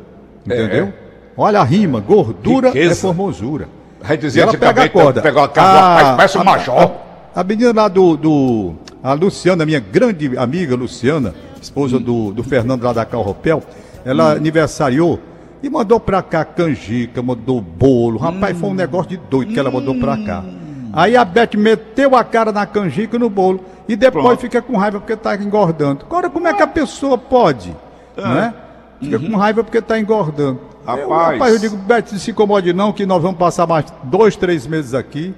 Entendeu? 0.46 0.92
Olha 1.37 1.61
a 1.61 1.64
rima, 1.64 2.01
gordura 2.01 2.68
é 2.68 2.72
Riqueza. 2.72 2.94
formosura. 3.01 3.68
Vai 4.01 4.16
E 4.16 4.18
dizer 4.18 4.40
ela 4.40 4.57
pega 4.57 4.83
a 4.85 4.88
corda. 4.88 5.22
Pegou 5.22 5.42
a 5.42 5.48
cara, 5.48 6.16
parece 6.16 6.37
um 6.37 6.44
major. 6.44 6.92
A, 7.35 7.40
a 7.40 7.44
menina 7.44 7.72
lá 7.75 7.88
do, 7.88 8.16
do. 8.16 8.75
A 9.03 9.14
Luciana, 9.14 9.64
minha 9.64 9.81
grande 9.81 10.37
amiga 10.37 10.75
Luciana, 10.77 11.35
esposa 11.61 11.96
Hum. 11.96 12.01
do, 12.03 12.33
do 12.33 12.42
Fernando 12.42 12.83
lá 12.83 12.92
da 12.92 13.05
Carropel, 13.05 13.62
ela 14.05 14.33
aniversariou 14.33 15.18
e 15.62 15.70
mandou 15.70 16.01
pra 16.01 16.22
cá 16.22 16.44
canjica, 16.44 17.22
mandou 17.22 17.61
bolo. 17.61 18.18
Rapaz, 18.18 18.59
foi 18.59 18.70
um 18.70 18.75
negócio 18.75 19.11
de 19.11 19.16
doido 19.16 19.53
que 19.53 19.59
ela 19.59 19.70
mandou 19.70 19.94
pra 19.94 20.16
cá. 20.18 20.44
Aí 20.92 21.16
a 21.16 21.25
Beth 21.25 21.57
meteu 21.57 22.14
a 22.16 22.25
cara 22.25 22.53
na 22.53 22.66
canjica 22.66 23.16
e 23.16 23.18
no 23.18 23.31
bolo 23.31 23.61
e 23.88 23.96
depois 23.96 24.25
Pronto. 24.25 24.40
fica 24.40 24.61
com 24.61 24.77
raiva 24.77 25.01
porque 25.01 25.16
tá 25.16 25.35
engordando. 25.37 26.05
Agora, 26.05 26.29
como 26.29 26.46
é 26.48 26.53
que 26.53 26.62
a 26.62 26.66
pessoa 26.66 27.16
pode? 27.16 27.75
Né? 28.16 28.53
Fica 29.01 29.18
com 29.18 29.37
raiva 29.37 29.64
porque 29.64 29.81
tá 29.81 29.98
engordando. 29.98 30.61
Eu, 30.87 31.09
Rapaz. 31.09 31.33
rapaz, 31.33 31.55
eu 31.55 31.59
digo, 31.61 31.77
Beth, 31.77 32.07
não 32.12 32.18
se 32.18 32.31
incomode 32.33 32.72
não, 32.72 32.92
que 32.92 33.07
nós 33.07 33.22
vamos 33.22 33.38
passar 33.38 33.66
mais 33.66 33.87
dois, 34.05 34.37
três 34.37 34.66
meses 34.66 34.94
aqui. 34.94 35.35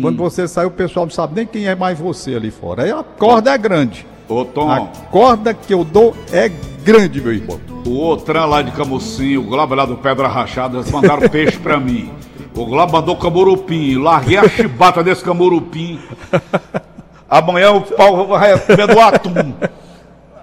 Quando 0.00 0.16
você 0.16 0.48
sair, 0.48 0.66
o 0.66 0.70
pessoal 0.70 1.06
não 1.06 1.10
sabe 1.10 1.34
nem 1.36 1.46
quem 1.46 1.66
é 1.66 1.74
mais 1.74 1.98
você 1.98 2.34
ali 2.34 2.50
fora. 2.50 2.84
Aí 2.84 2.90
a 2.90 3.04
corda 3.04 3.52
é 3.52 3.58
grande. 3.58 4.06
Ô, 4.28 4.44
Tom, 4.44 4.70
A 4.70 4.80
corda 5.10 5.52
que 5.52 5.72
eu 5.74 5.84
dou 5.84 6.14
é 6.32 6.50
grande, 6.82 7.20
meu 7.20 7.32
irmão. 7.32 7.60
o 7.86 7.98
Outran 8.00 8.46
lá 8.46 8.62
de 8.62 8.70
Camusim, 8.72 9.36
o 9.36 9.42
Globo 9.42 9.74
lá 9.74 9.84
do 9.84 9.96
Pedra 9.96 10.28
Rachada, 10.28 10.78
eles 10.78 10.90
mandaram 10.90 11.26
peixe 11.28 11.58
pra 11.58 11.78
mim. 11.78 12.12
O 12.56 12.64
Globo 12.66 12.92
mandou 12.92 13.16
camurupim, 13.16 13.96
larguei 13.98 14.38
a 14.38 14.48
chibata 14.48 15.02
desse 15.02 15.22
camurupim. 15.24 16.00
Amanhã 17.28 17.72
o 17.72 17.80
pau 17.82 18.26
vai 18.26 18.58
comer 18.60 18.86
do 18.86 19.00
atum. 19.00 19.54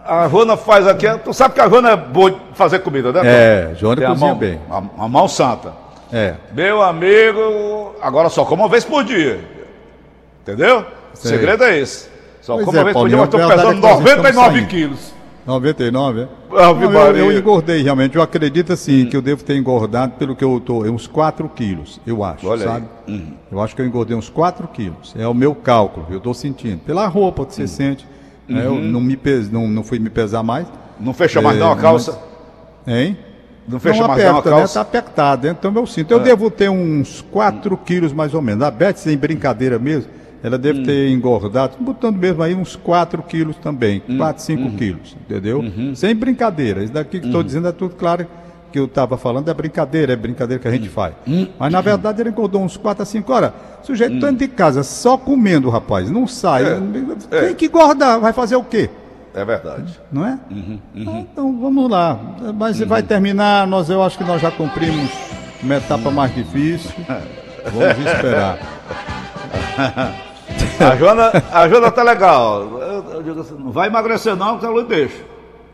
A 0.04 0.26
Rona 0.26 0.58
faz 0.58 0.86
aqui, 0.88 1.08
tu 1.24 1.34
sabe 1.34 1.54
que 1.54 1.62
a 1.62 1.68
Rona 1.68 1.92
é 1.92 1.96
boa 1.96 2.32
de 2.32 2.38
fazer 2.54 2.80
comida, 2.80 3.14
né? 3.14 3.20
Tom? 3.22 3.26
É, 3.28 3.76
Joana 3.76 3.96
Tem 3.98 4.06
a 4.06 4.10
cozinha 4.10 4.30
mão, 4.30 4.38
bem. 4.38 4.60
A, 4.70 5.04
a 5.06 5.08
mão 5.08 5.28
santa. 5.28 5.74
É. 6.12 6.36
Meu 6.52 6.82
amigo, 6.82 7.96
agora 8.02 8.28
só 8.28 8.44
como 8.44 8.64
uma 8.64 8.70
vez 8.70 8.84
por 8.84 9.04
dia. 9.06 9.40
Entendeu? 10.42 10.86
O 11.14 11.18
segredo 11.18 11.64
é 11.64 11.78
esse. 11.80 12.11
Só 12.42 12.56
Pois 12.56 12.66
como 12.66 12.78
é, 12.78 12.84
mas 12.84 12.96
estou 12.96 13.40
pesando 13.40 13.52
é 13.52 13.56
estamos 13.56 13.80
99 13.82 14.34
saindo. 14.34 14.68
quilos. 14.68 15.14
99, 15.46 16.22
é? 16.22 16.28
Não, 16.52 16.82
eu, 16.82 17.16
eu 17.18 17.38
engordei 17.38 17.82
realmente. 17.82 18.16
Eu 18.16 18.22
acredito 18.22 18.74
assim 18.74 19.08
que 19.08 19.18
eu 19.18 19.22
devo 19.22 19.44
ter 19.44 19.56
engordado 19.56 20.14
pelo 20.14 20.36
que 20.36 20.44
eu 20.44 20.60
tô, 20.60 20.84
uns 20.84 21.08
4 21.08 21.50
quilos, 21.50 22.00
eu 22.06 22.24
acho, 22.24 22.48
Olha 22.48 22.64
sabe? 22.64 22.86
Eu 23.52 23.60
acho 23.60 23.76
que 23.76 23.82
eu 23.82 23.86
engordei 23.86 24.16
uns 24.16 24.30
4 24.30 24.68
quilos. 24.68 25.16
É 25.18 25.28
o 25.28 25.34
meu 25.34 25.56
cálculo, 25.56 26.06
eu 26.12 26.20
tô 26.20 26.34
sentindo. 26.34 26.80
Pela 26.80 27.08
roupa 27.08 27.46
que 27.46 27.56
você 27.56 27.68
sente. 27.68 28.08
né? 28.48 28.66
Eu 28.66 28.76
não, 28.76 29.02
me 29.02 29.18
pes, 29.18 29.50
não, 29.50 29.68
não 29.68 29.84
fui 29.84 29.98
me 29.98 30.10
pesar 30.10 30.44
mais. 30.44 30.68
Não 31.00 31.14
fecha 31.14 31.42
mais 31.42 31.58
É, 31.58 31.60
não 31.60 31.72
a 31.72 31.76
calça? 31.76 32.20
Hein? 32.86 33.18
Não 33.68 33.80
fecha 33.80 34.02
não 34.02 34.08
mais 34.08 34.24
não 34.24 34.32
a 34.32 34.36
né? 34.36 34.42
calça? 34.44 34.74
Tá 34.76 34.82
apertado, 34.82 35.48
então 35.48 35.74
eu 35.74 35.88
sinto. 35.88 36.12
Eu 36.12 36.20
devo 36.20 36.52
ter 36.52 36.70
uns 36.70 37.22
4 37.32 37.76
quilos 37.78 38.14
mais 38.14 38.34
ou 38.36 38.42
menos. 38.42 38.64
A 38.64 38.70
Beth, 38.70 38.98
sem 38.98 39.18
brincadeira 39.18 39.80
mesmo, 39.80 40.12
ela 40.44 40.58
deve 40.58 40.84
ter 40.84 41.10
engordado, 41.10 41.74
botando 41.80 42.18
mesmo 42.18 42.42
aí 42.42 42.54
uns 42.56 42.76
4 42.76 43.22
quilos 43.24 43.56
também. 43.58 44.02
4, 44.18 44.42
5 44.44 44.72
quilos, 44.72 45.16
entendeu? 45.22 45.64
Sem 45.96 46.16
brincadeira. 46.16 46.84
Isso 46.84 46.94
daqui 46.94 47.20
que 47.20 47.28
estou 47.28 47.44
dizendo 47.44 47.68
é 47.68 47.72
tudo 47.72 47.96
claro 47.96 48.26
que 48.72 48.80
eu 48.80 48.86
estava 48.86 49.18
falando, 49.18 49.50
é 49.50 49.54
brincadeira, 49.54 50.14
é 50.14 50.16
brincadeira 50.16 50.62
que 50.62 50.68
a 50.68 50.72
gente 50.72 50.88
faz. 50.88 51.14
Mas 51.60 51.72
na 51.74 51.82
verdade 51.82 52.22
ele 52.22 52.30
engordou 52.30 52.62
uns 52.64 52.78
4 52.78 53.04
a 53.04 53.06
5 53.06 53.34
horas. 53.34 53.52
Sujeito 53.84 54.14
dentro 54.20 54.38
de 54.38 54.48
casa, 54.48 54.82
só 54.84 55.18
comendo, 55.18 55.70
rapaz, 55.70 56.10
não 56.10 56.26
sai. 56.26 56.64
É, 56.64 56.76
Tem 57.48 57.56
que 57.56 57.66
engordar, 57.66 58.20
vai 58.20 58.32
fazer 58.32 58.56
o 58.56 58.64
quê? 58.64 58.90
É 59.34 59.46
verdade. 59.46 60.00
não 60.12 60.26
é? 60.26 60.38
Ah, 60.52 61.20
Então 61.20 61.58
vamos 61.60 61.90
lá. 61.90 62.20
Mas 62.58 62.80
vai 62.80 63.02
terminar, 63.04 63.66
nós, 63.68 63.90
eu 63.90 64.02
acho 64.04 64.18
que 64.18 64.24
nós 64.24 64.42
já 64.42 64.52
cumprimos 64.52 65.10
uma 65.62 65.76
etapa 65.76 66.10
mais 66.12 66.34
difícil. 66.34 66.92
Vamos 67.72 67.98
esperar. 68.12 68.58
A 70.92 70.96
Joana, 70.96 71.32
a 71.52 71.70
Joana 71.70 71.92
tá 71.92 72.04
legal. 72.04 72.64
Eu, 72.82 73.14
eu 73.14 73.24
digo 73.24 73.42
assim, 73.42 73.56
não 73.56 73.72
vai 73.72 73.88
emagrecer 73.88 74.36
não, 74.36 74.58
que 74.58 74.66
ela 74.66 74.84
deixa. 74.84 75.24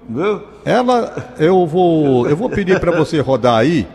Viu? 0.10 0.42
Ela, 0.64 1.34
eu 1.38 1.66
vou, 1.66 2.28
eu 2.28 2.36
vou 2.36 2.50
pedir 2.50 2.80
para 2.80 2.92
você 2.92 3.20
rodar 3.20 3.58
aí, 3.58 3.88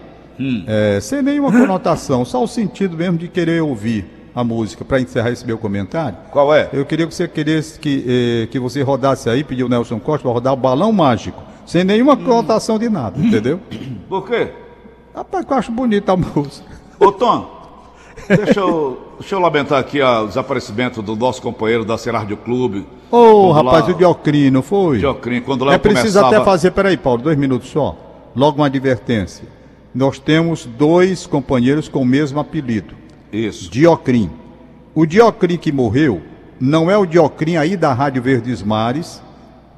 é, 0.66 0.98
sem 1.00 1.22
nenhuma 1.22 1.50
conotação, 1.50 2.24
só 2.24 2.42
o 2.42 2.48
sentido 2.48 2.96
mesmo 2.96 3.16
de 3.16 3.28
querer 3.28 3.62
ouvir 3.62 4.04
a 4.34 4.42
música 4.42 4.84
para 4.84 5.00
encerrar 5.00 5.30
esse 5.30 5.46
meu 5.46 5.58
comentário. 5.58 6.16
Qual 6.30 6.54
é? 6.54 6.68
Eu 6.72 6.84
queria 6.84 7.06
que 7.06 7.14
você 7.14 7.28
queresse 7.28 7.78
que, 7.78 8.04
eh, 8.06 8.46
que 8.46 8.58
você 8.58 8.82
rodasse 8.82 9.28
aí, 9.28 9.44
pediu 9.44 9.66
o 9.66 9.68
Nelson 9.68 10.00
Costa 10.00 10.22
para 10.22 10.32
rodar 10.32 10.52
o 10.52 10.56
balão 10.56 10.90
mágico, 10.90 11.42
sem 11.66 11.84
nenhuma 11.84 12.16
conotação 12.16 12.78
de 12.78 12.88
nada, 12.88 13.18
entendeu? 13.18 13.60
Por 14.08 14.26
quê? 14.26 14.50
Rapaz, 15.14 15.44
eu 15.48 15.56
acho 15.56 15.72
bonita 15.72 16.12
a 16.12 16.16
música. 16.16 16.66
Ô 16.98 17.12
Tom, 17.12 17.92
deixa 18.26 18.60
eu, 18.60 18.98
deixa 19.22 19.36
eu 19.36 19.40
lamentar 19.40 19.78
aqui 19.78 20.00
ó, 20.02 20.24
o 20.24 20.26
desaparecimento 20.26 21.00
do 21.00 21.14
nosso 21.16 21.40
companheiro 21.40 21.84
da 21.84 21.96
Cerádio 21.96 22.36
Clube. 22.36 22.86
Ô, 23.10 23.52
Quando 23.52 23.52
rapaz, 23.52 23.88
lá- 23.88 23.94
o 23.94 23.94
Diocrino, 23.94 24.62
foi? 24.62 24.98
Diocrim, 24.98 25.40
quando 25.40 25.64
lá 25.64 25.74
É 25.74 25.78
preciso 25.78 26.18
começava... 26.18 26.36
até 26.36 26.44
fazer, 26.44 26.72
peraí, 26.72 26.96
Paulo, 26.96 27.22
dois 27.22 27.38
minutos 27.38 27.70
só. 27.70 27.96
Logo 28.34 28.58
uma 28.58 28.66
advertência. 28.66 29.46
Nós 29.94 30.18
temos 30.18 30.66
dois 30.66 31.26
companheiros 31.26 31.88
com 31.88 32.00
o 32.02 32.04
mesmo 32.04 32.40
apelido, 32.40 32.94
Isso. 33.32 33.70
Diocrim. 33.70 34.30
O 34.94 35.06
Diocrim 35.06 35.56
que 35.56 35.70
morreu 35.70 36.20
não 36.60 36.90
é 36.90 36.96
o 36.96 37.06
Diocrim 37.06 37.56
aí 37.56 37.76
da 37.76 37.92
Rádio 37.92 38.22
Verdes 38.22 38.62
Mares, 38.62 39.22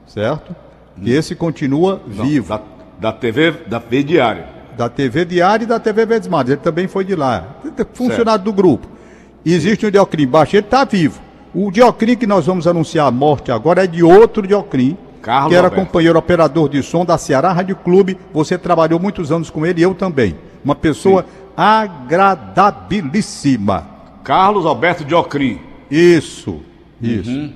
certo? 0.06 0.54
Que 1.02 1.10
esse 1.10 1.34
continua 1.34 2.00
Não, 2.06 2.24
vivo. 2.24 2.48
Da, 2.48 2.62
da 2.98 3.12
TV, 3.12 3.50
da 3.66 3.80
TV 3.80 4.02
Diário. 4.04 4.44
Da 4.76 4.88
TV 4.88 5.24
Diário 5.24 5.64
e 5.64 5.66
da 5.66 5.78
TV 5.78 6.06
Verdes 6.06 6.28
Mares. 6.28 6.52
Ele 6.52 6.60
também 6.60 6.86
foi 6.88 7.04
de 7.04 7.14
lá. 7.14 7.56
Funcionário 7.92 8.44
do 8.44 8.52
grupo. 8.52 8.93
Existe 9.44 9.84
um 9.86 9.90
Diocrim 9.90 10.26
baixo, 10.26 10.56
ele 10.56 10.64
está 10.64 10.84
vivo. 10.84 11.20
O 11.54 11.70
Diocrim 11.70 12.16
que 12.16 12.26
nós 12.26 12.46
vamos 12.46 12.66
anunciar 12.66 13.06
a 13.06 13.10
morte 13.10 13.52
agora 13.52 13.84
é 13.84 13.86
de 13.86 14.02
outro 14.02 14.46
Diocrim, 14.46 14.96
Carlos 15.22 15.50
que 15.50 15.56
era 15.56 15.68
Alberto. 15.68 15.86
companheiro 15.86 16.18
operador 16.18 16.68
de 16.68 16.82
som 16.82 17.04
da 17.04 17.16
Ceará 17.16 17.52
Rádio 17.52 17.76
Clube. 17.76 18.18
Você 18.32 18.58
trabalhou 18.58 18.98
muitos 18.98 19.30
anos 19.30 19.50
com 19.50 19.64
ele 19.64 19.80
e 19.80 19.82
eu 19.82 19.94
também. 19.94 20.34
Uma 20.64 20.74
pessoa 20.74 21.24
agradabilíssima. 21.56 23.86
Carlos 24.24 24.66
Alberto 24.66 25.04
Diocrim. 25.04 25.60
Isso, 25.90 26.60
isso. 27.00 27.52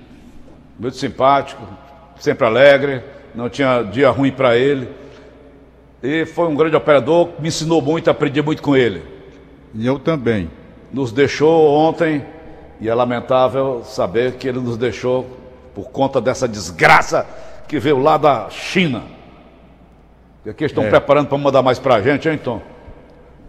Muito 0.79 0.96
simpático, 0.96 1.62
sempre 2.20 2.46
alegre, 2.46 3.03
não 3.35 3.48
tinha 3.48 3.83
dia 3.83 4.11
ruim 4.11 4.31
para 4.31 4.57
ele. 4.57 4.88
E 6.03 6.24
foi 6.27 6.46
um 6.46 6.55
grande 6.55 6.77
operador, 6.77 7.31
me 7.40 7.48
ensinou 7.48 7.83
muito, 7.83 8.09
aprendi 8.09 8.40
muito 8.40 8.62
com 8.62 8.77
ele. 8.77 9.03
E 9.74 9.85
eu 9.87 9.98
também. 9.98 10.48
Nos 10.92 11.12
deixou 11.12 11.68
ontem 11.74 12.24
e 12.81 12.88
é 12.88 12.94
lamentável 12.94 13.83
saber 13.85 14.35
que 14.35 14.48
ele 14.48 14.59
nos 14.61 14.77
deixou 14.77 15.27
por 15.74 15.90
conta 15.90 16.20
dessa 16.20 16.48
desgraça 16.48 17.27
que 17.66 17.79
veio 17.79 17.98
lá 17.98 18.16
da 18.16 18.48
China. 18.51 19.03
E 20.46 20.51
aqui 20.51 20.64
estão 20.64 20.85
É. 20.85 20.88
preparando 20.90 21.27
para 21.29 21.38
mandar 21.38 21.62
mais 21.62 21.79
para 21.79 21.96
a 21.96 22.03
gente, 22.03 22.29
hein, 22.29 22.38
Tom? 22.42 22.61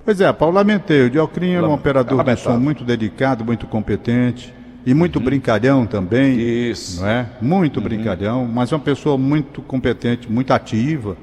Pois 0.03 0.19
é, 0.19 0.31
Paulo, 0.33 0.55
lamentei. 0.55 1.03
O 1.05 1.09
Diocrim 1.09 1.51
era 1.51 1.59
um 1.59 1.69
Lame- 1.69 1.75
operador 1.75 2.09
de 2.11 2.15
lamentável. 2.17 2.51
som 2.53 2.59
muito 2.59 2.83
dedicado, 2.83 3.45
muito 3.45 3.67
competente 3.67 4.53
e 4.85 4.93
muito 4.93 5.19
brincalhão 5.19 5.85
também. 5.85 6.37
Isso. 6.39 7.01
Não 7.01 7.07
é? 7.07 7.25
Muito 7.41 7.79
brincalhão, 7.79 8.45
mas 8.45 8.71
uma 8.71 8.79
pessoa 8.79 9.17
muito 9.17 9.61
competente, 9.61 10.29
muito 10.29 10.51
ativa. 10.51 11.15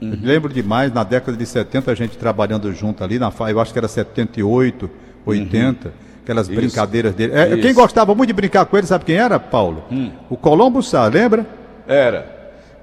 Eu 0.00 0.16
lembro 0.22 0.50
demais, 0.52 0.90
na 0.92 1.04
década 1.04 1.36
de 1.36 1.44
70, 1.44 1.90
a 1.92 1.94
gente 1.94 2.16
trabalhando 2.16 2.72
junto 2.72 3.04
ali, 3.04 3.18
na, 3.18 3.30
eu 3.50 3.60
acho 3.60 3.70
que 3.70 3.78
era 3.78 3.86
78, 3.88 4.90
80, 5.24 5.92
aquelas 6.22 6.48
brincadeiras 6.48 7.14
dele. 7.14 7.32
É, 7.34 7.48
quem 7.56 7.70
Isso. 7.70 7.74
gostava 7.74 8.14
muito 8.14 8.28
de 8.28 8.34
brincar 8.34 8.64
com 8.66 8.76
ele, 8.76 8.86
sabe 8.86 9.04
quem 9.04 9.16
era, 9.16 9.38
Paulo? 9.38 9.84
O 10.28 10.36
Colombo 10.36 10.82
Sá, 10.82 11.06
lembra? 11.06 11.46
Era. 11.86 12.38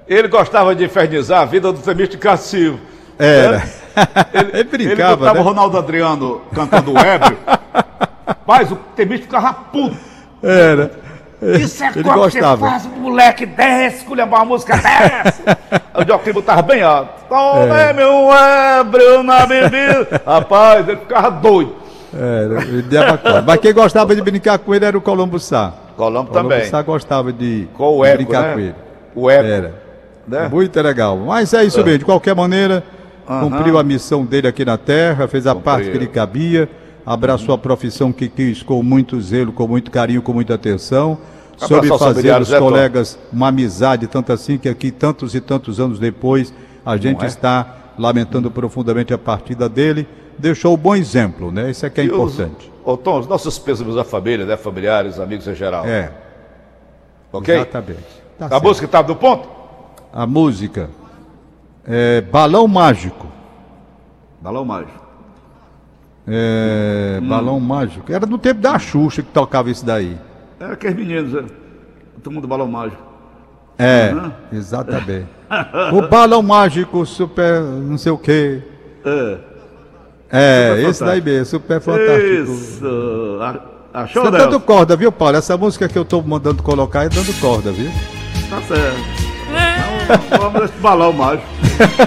Ele 0.06 0.28
gostava 0.28 0.74
de 0.74 0.84
infernizar 0.84 1.42
a 1.42 1.44
vida 1.44 1.72
do 1.72 1.78
temista 1.78 2.16
Cassivo. 2.16 2.78
Era. 3.18 3.62
Ele, 4.32 4.50
Ele 4.54 4.64
brincava, 4.64 5.10
Ele 5.12 5.16
botava 5.16 5.34
né? 5.34 5.40
o 5.40 5.42
Ronaldo 5.42 5.76
Adriano 5.76 6.40
cantando 6.54 6.92
o 6.92 6.98
ébrio. 6.98 7.36
Mas 8.46 8.70
o 8.70 8.76
temista 8.76 9.24
ficava 9.26 9.52
puto. 9.52 9.96
Era. 10.42 10.90
Isso 11.42 11.84
é 11.84 11.90
Ele 11.94 12.02
gostava. 12.02 12.56
você 12.56 12.70
faz 12.70 12.86
um 12.86 13.00
moleque 13.00 13.46
desse, 13.46 13.98
esculhambar 13.98 14.40
uma 14.40 14.46
música 14.46 14.76
dessa. 14.76 15.58
O 15.94 16.04
Joaquim 16.06 16.32
botava 16.32 16.62
bem 16.62 16.82
alto. 16.82 17.26
Tome-me 17.28 18.04
um 18.04 18.32
ébrio 18.34 19.22
na 19.22 19.46
bebida. 19.46 20.22
Rapaz, 20.24 20.88
ele 20.88 20.98
ficava 20.98 21.30
doido. 21.30 21.76
Dava 22.90 23.18
conta. 23.18 23.42
Mas 23.42 23.60
quem 23.60 23.72
gostava 23.72 24.14
de 24.14 24.22
brincar 24.22 24.58
com 24.58 24.74
ele 24.74 24.84
era 24.84 24.96
o 24.96 25.00
Colombo 25.00 25.38
Sá. 25.38 25.72
Colombo 25.96 26.30
O 26.30 26.32
Colombo 26.32 26.48
também. 26.50 26.68
Sá 26.68 26.82
gostava 26.82 27.32
de, 27.32 27.68
Com 27.74 27.98
o 27.98 28.02
de 28.02 28.08
eco, 28.08 28.16
brincar 28.18 28.42
né? 28.42 28.52
com 28.52 28.60
ele. 28.60 28.74
O 29.14 29.30
eco. 29.30 29.46
Era. 29.46 29.74
Né? 30.26 30.48
Muito 30.48 30.80
legal. 30.80 31.16
Mas 31.16 31.52
é 31.54 31.64
isso 31.64 31.82
mesmo. 31.82 31.98
De 31.98 32.04
qualquer 32.04 32.34
maneira, 32.34 32.82
cumpriu 33.26 33.78
a 33.78 33.82
missão 33.82 34.24
dele 34.24 34.48
aqui 34.48 34.64
na 34.64 34.76
Terra, 34.76 35.26
fez 35.28 35.46
a 35.46 35.54
parte 35.54 35.90
que 35.90 35.98
lhe 35.98 36.06
cabia, 36.06 36.68
abraçou 37.04 37.54
a 37.54 37.58
profissão 37.58 38.12
que 38.12 38.28
quis 38.28 38.62
com 38.62 38.82
muito 38.82 39.20
zelo, 39.20 39.52
com 39.52 39.66
muito 39.66 39.90
carinho, 39.90 40.22
com 40.22 40.32
muita 40.32 40.54
atenção. 40.54 41.18
Soube 41.56 41.90
os 41.90 41.98
fazer 41.98 42.38
dos 42.38 42.50
né, 42.50 42.58
colegas 42.58 43.18
uma 43.32 43.48
amizade, 43.48 44.06
tanto 44.06 44.32
assim 44.32 44.58
que 44.58 44.68
aqui, 44.68 44.92
tantos 44.92 45.34
e 45.34 45.40
tantos 45.40 45.80
anos 45.80 45.98
depois, 45.98 46.54
a 46.86 46.96
gente 46.96 47.24
é? 47.24 47.26
está 47.26 47.94
lamentando 47.98 48.48
profundamente 48.50 49.12
a 49.12 49.18
partida 49.18 49.68
dele. 49.68 50.06
Deixou 50.38 50.74
um 50.74 50.76
bom 50.76 50.94
exemplo, 50.94 51.50
né? 51.50 51.70
Isso 51.70 51.84
é 51.84 51.90
que 51.90 52.00
é 52.00 52.04
E 52.04 52.10
os- 52.10 52.34
importante. 52.34 52.72
Ô, 52.84 52.96
Tom, 52.96 53.18
os 53.18 53.26
nossos 53.26 53.58
pêsames 53.58 53.96
à 53.96 54.04
família, 54.04 54.46
né? 54.46 54.56
Familiares, 54.56 55.18
amigos 55.18 55.46
em 55.46 55.54
geral. 55.54 55.84
É, 55.86 56.10
ok? 57.32 57.54
exatamente. 57.56 58.22
Tá 58.38 58.46
A 58.46 58.48
certo. 58.50 58.62
música 58.62 58.86
estava 58.86 59.08
do 59.08 59.16
ponto? 59.16 59.48
A 60.12 60.26
música. 60.26 60.88
É, 61.86 62.20
Balão 62.20 62.66
Mágico. 62.68 63.26
Balão 64.40 64.64
Mágico. 64.64 65.06
É, 66.26 67.20
Balão 67.22 67.58
Mágico. 67.58 68.12
Era 68.12 68.26
no 68.26 68.38
tempo 68.38 68.60
da 68.60 68.78
Xuxa 68.78 69.22
que 69.22 69.30
tocava 69.30 69.70
isso 69.70 69.84
daí. 69.84 70.16
Era 70.60 70.74
aqueles 70.74 70.96
meninos, 70.96 71.34
é. 71.34 71.44
todo 72.22 72.32
mundo 72.32 72.46
Balão 72.46 72.68
Mágico. 72.68 73.02
É, 73.78 74.12
exatamente. 74.52 75.26
o 75.92 76.08
Balão 76.08 76.42
Mágico, 76.42 77.04
super 77.06 77.60
não 77.60 77.96
sei 77.98 78.12
o 78.12 78.18
quê. 78.18 78.62
É. 79.04 79.38
É, 80.30 80.74
Super 80.76 80.90
esse 80.90 81.04
daí 81.04 81.20
mesmo, 81.22 81.46
super 81.46 81.80
fantástico. 81.80 82.52
Isso. 82.52 83.38
A- 83.40 83.52
Você 83.52 84.18
Achou, 84.18 84.24
tá 84.24 84.30
dando 84.30 84.60
corda, 84.60 84.94
viu, 84.96 85.10
Paulo? 85.10 85.36
Essa 85.36 85.56
música 85.56 85.88
que 85.88 85.98
eu 85.98 86.04
tô 86.04 86.20
mandando 86.22 86.62
colocar 86.62 87.04
é 87.04 87.08
dando 87.08 87.32
corda, 87.40 87.72
viu? 87.72 87.90
Tá 88.50 88.60
certo. 88.68 88.98
Então, 90.04 90.38
vamos 90.38 90.60
nesse 90.62 90.74
balão 90.74 91.12
mágico. 91.12 91.46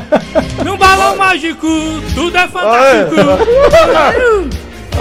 Num 0.64 0.78
balão 0.78 1.16
mágico, 1.18 1.68
tudo 2.14 2.38
é 2.38 2.48
fantástico. 2.48 3.16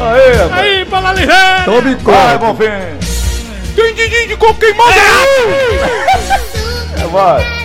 Aê, 0.00 0.33
rapaz. 0.33 0.52
Aí, 0.61 0.85
bola 0.87 1.12
ligeira. 1.12 1.62
Tome 1.64 1.94
Vai, 1.96 2.04
corda. 2.04 2.38
Bonfim. 2.38 3.00
Tem 3.76 3.94
din 3.94 4.28
de 4.28 4.37
coco 4.37 4.59
queimado 4.59 4.90
aí. 4.90 5.80
É, 7.02 7.06
vai. 7.06 7.59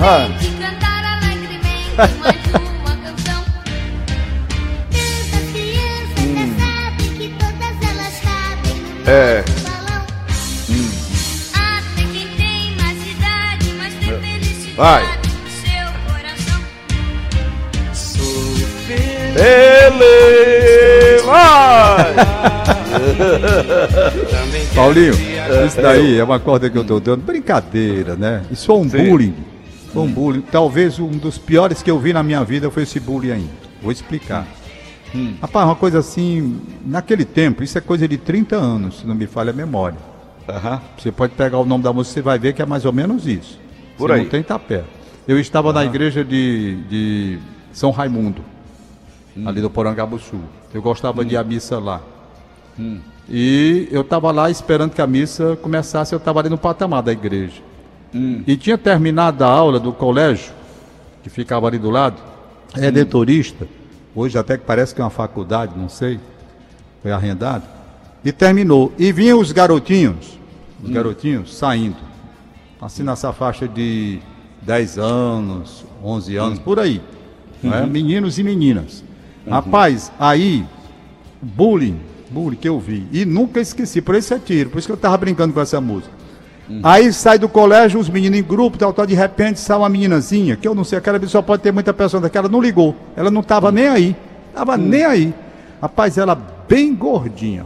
Novamente, 0.00 0.50
cantar 0.58 1.04
alegremente 1.04 1.90
mais 1.96 2.36
uma 2.80 2.96
canção. 2.96 3.40
Tantas 4.90 5.44
crianças 5.52 6.26
já 6.34 6.46
sabem 6.58 7.08
que 7.18 7.26
todas 7.38 7.76
elas 7.90 8.14
cabem 8.20 8.76
no 8.80 9.10
É. 9.10 9.44
balão. 9.62 10.02
Até 11.54 12.02
quem 12.12 12.28
tem 12.36 12.76
mais 12.76 12.98
idade, 13.10 13.66
mas 13.76 13.92
tem 13.94 14.12
felicidade 14.20 14.76
Vai. 14.76 15.02
no 15.04 15.50
seu 15.50 15.86
coração. 16.08 16.60
Ele 19.36 21.22
vai. 21.24 22.14
Paulinho, 24.74 25.12
isso 25.66 25.80
daí 25.80 26.18
é 26.18 26.24
uma 26.24 26.38
corda 26.40 26.70
que 26.70 26.78
eu 26.78 26.84
tô 26.84 26.98
dando. 27.00 27.22
Brincadeira, 27.22 28.14
né? 28.16 28.42
Isso 28.50 28.66
foi 28.66 28.76
um 28.76 28.88
Sim. 28.88 29.08
bullying. 29.08 29.34
Foi 29.92 30.02
um 30.02 30.10
bullying. 30.12 30.40
Talvez 30.42 30.98
um 30.98 31.08
dos 31.08 31.36
piores 31.38 31.82
que 31.82 31.90
eu 31.90 31.98
vi 31.98 32.12
na 32.12 32.22
minha 32.22 32.42
vida 32.44 32.70
foi 32.70 32.84
esse 32.84 33.00
bullying 33.00 33.32
aí. 33.32 33.46
Vou 33.82 33.90
explicar. 33.92 34.46
Rapaz, 35.40 35.66
uma 35.66 35.74
coisa 35.74 35.98
assim, 35.98 36.60
naquele 36.86 37.24
tempo, 37.24 37.64
isso 37.64 37.76
é 37.76 37.80
coisa 37.80 38.06
de 38.06 38.16
30 38.16 38.54
anos, 38.56 39.00
se 39.00 39.06
não 39.06 39.14
me 39.14 39.26
falha 39.26 39.50
a 39.50 39.52
memória. 39.52 39.98
Aham. 40.48 40.80
Você 40.96 41.10
pode 41.10 41.34
pegar 41.34 41.58
o 41.58 41.64
nome 41.64 41.82
da 41.82 41.92
música, 41.92 42.14
você 42.14 42.22
vai 42.22 42.38
ver 42.38 42.52
que 42.52 42.62
é 42.62 42.66
mais 42.66 42.84
ou 42.84 42.92
menos 42.92 43.26
isso. 43.26 43.58
Por 43.98 44.08
Você 44.08 44.14
aí. 44.14 44.22
Não 44.22 44.30
tem 44.30 44.42
tapé. 44.42 44.84
Eu 45.26 45.38
estava 45.40 45.72
na 45.72 45.84
igreja 45.84 46.24
de, 46.24 46.76
de 46.88 47.38
São 47.72 47.90
Raimundo, 47.90 48.42
Hum. 49.36 49.48
ali 49.48 49.60
do 49.60 49.70
Porangabuçu. 49.70 50.40
Eu 50.74 50.82
gostava 50.82 51.24
de 51.24 51.34
ir 51.34 51.36
à 51.36 51.44
missa 51.44 51.78
lá. 51.78 52.00
E 53.28 53.88
eu 53.90 54.00
estava 54.00 54.30
lá 54.32 54.50
esperando 54.50 54.90
que 54.92 55.00
a 55.02 55.06
missa 55.06 55.56
começasse, 55.62 56.12
eu 56.14 56.18
estava 56.18 56.40
ali 56.40 56.48
no 56.48 56.58
patamar 56.58 57.02
da 57.02 57.12
igreja. 57.12 57.62
Hum. 58.14 58.42
E 58.46 58.56
tinha 58.56 58.76
terminado 58.76 59.44
a 59.44 59.48
aula 59.48 59.78
do 59.78 59.92
colégio, 59.92 60.52
que 61.22 61.30
ficava 61.30 61.66
ali 61.66 61.78
do 61.78 61.90
lado, 61.90 62.20
Hum. 62.76 62.80
redentorista, 62.80 63.66
hoje 64.14 64.38
até 64.38 64.56
que 64.56 64.64
parece 64.64 64.94
que 64.94 65.00
é 65.00 65.04
uma 65.04 65.10
faculdade, 65.10 65.72
não 65.76 65.88
sei, 65.88 66.20
foi 67.02 67.10
arrendado, 67.12 67.64
e 68.24 68.30
terminou. 68.32 68.92
E 68.98 69.12
vinham 69.12 69.40
os 69.40 69.50
garotinhos, 69.52 70.38
os 70.82 70.90
garotinhos 70.90 71.54
saindo, 71.56 71.96
assim 72.80 73.02
nessa 73.02 73.32
faixa 73.32 73.66
de 73.66 74.18
10 74.62 74.98
anos, 74.98 75.84
11 76.02 76.36
anos, 76.36 76.58
por 76.58 76.78
aí, 76.78 77.00
é? 77.64 77.86
meninos 77.86 78.38
e 78.38 78.44
meninas. 78.44 79.02
Rapaz, 79.48 80.12
aí, 80.18 80.64
bullying, 81.42 81.98
bullying 82.30 82.56
que 82.56 82.68
eu 82.68 82.78
vi, 82.78 83.06
e 83.10 83.24
nunca 83.24 83.60
esqueci, 83.60 84.00
por 84.00 84.14
isso 84.14 84.32
é 84.32 84.38
tiro, 84.38 84.70
por 84.70 84.78
isso 84.78 84.86
que 84.86 84.92
eu 84.92 84.96
tava 84.96 85.16
brincando 85.16 85.52
com 85.52 85.60
essa 85.60 85.80
música. 85.80 86.19
Aí 86.82 87.12
sai 87.12 87.38
do 87.38 87.48
colégio, 87.48 87.98
os 87.98 88.08
meninos 88.08 88.38
em 88.38 88.42
grupo, 88.42 88.78
tal, 88.78 88.92
tal, 88.92 89.04
de 89.06 89.14
repente 89.14 89.58
sai 89.58 89.76
uma 89.76 89.88
meninazinha, 89.88 90.56
que 90.56 90.68
eu 90.68 90.74
não 90.74 90.84
sei, 90.84 90.98
aquela 90.98 91.18
pessoa 91.18 91.42
pode 91.42 91.62
ter 91.62 91.72
muita 91.72 91.92
pessoa 91.92 92.20
daquela, 92.20 92.48
não 92.48 92.60
ligou. 92.60 92.94
Ela 93.16 93.30
não 93.30 93.42
tava 93.42 93.72
nem 93.72 93.88
aí. 93.88 94.16
Tava 94.54 94.76
nem 94.76 95.04
aí. 95.04 95.34
Rapaz, 95.82 96.16
ela 96.16 96.38
bem 96.68 96.94
gordinha. 96.94 97.64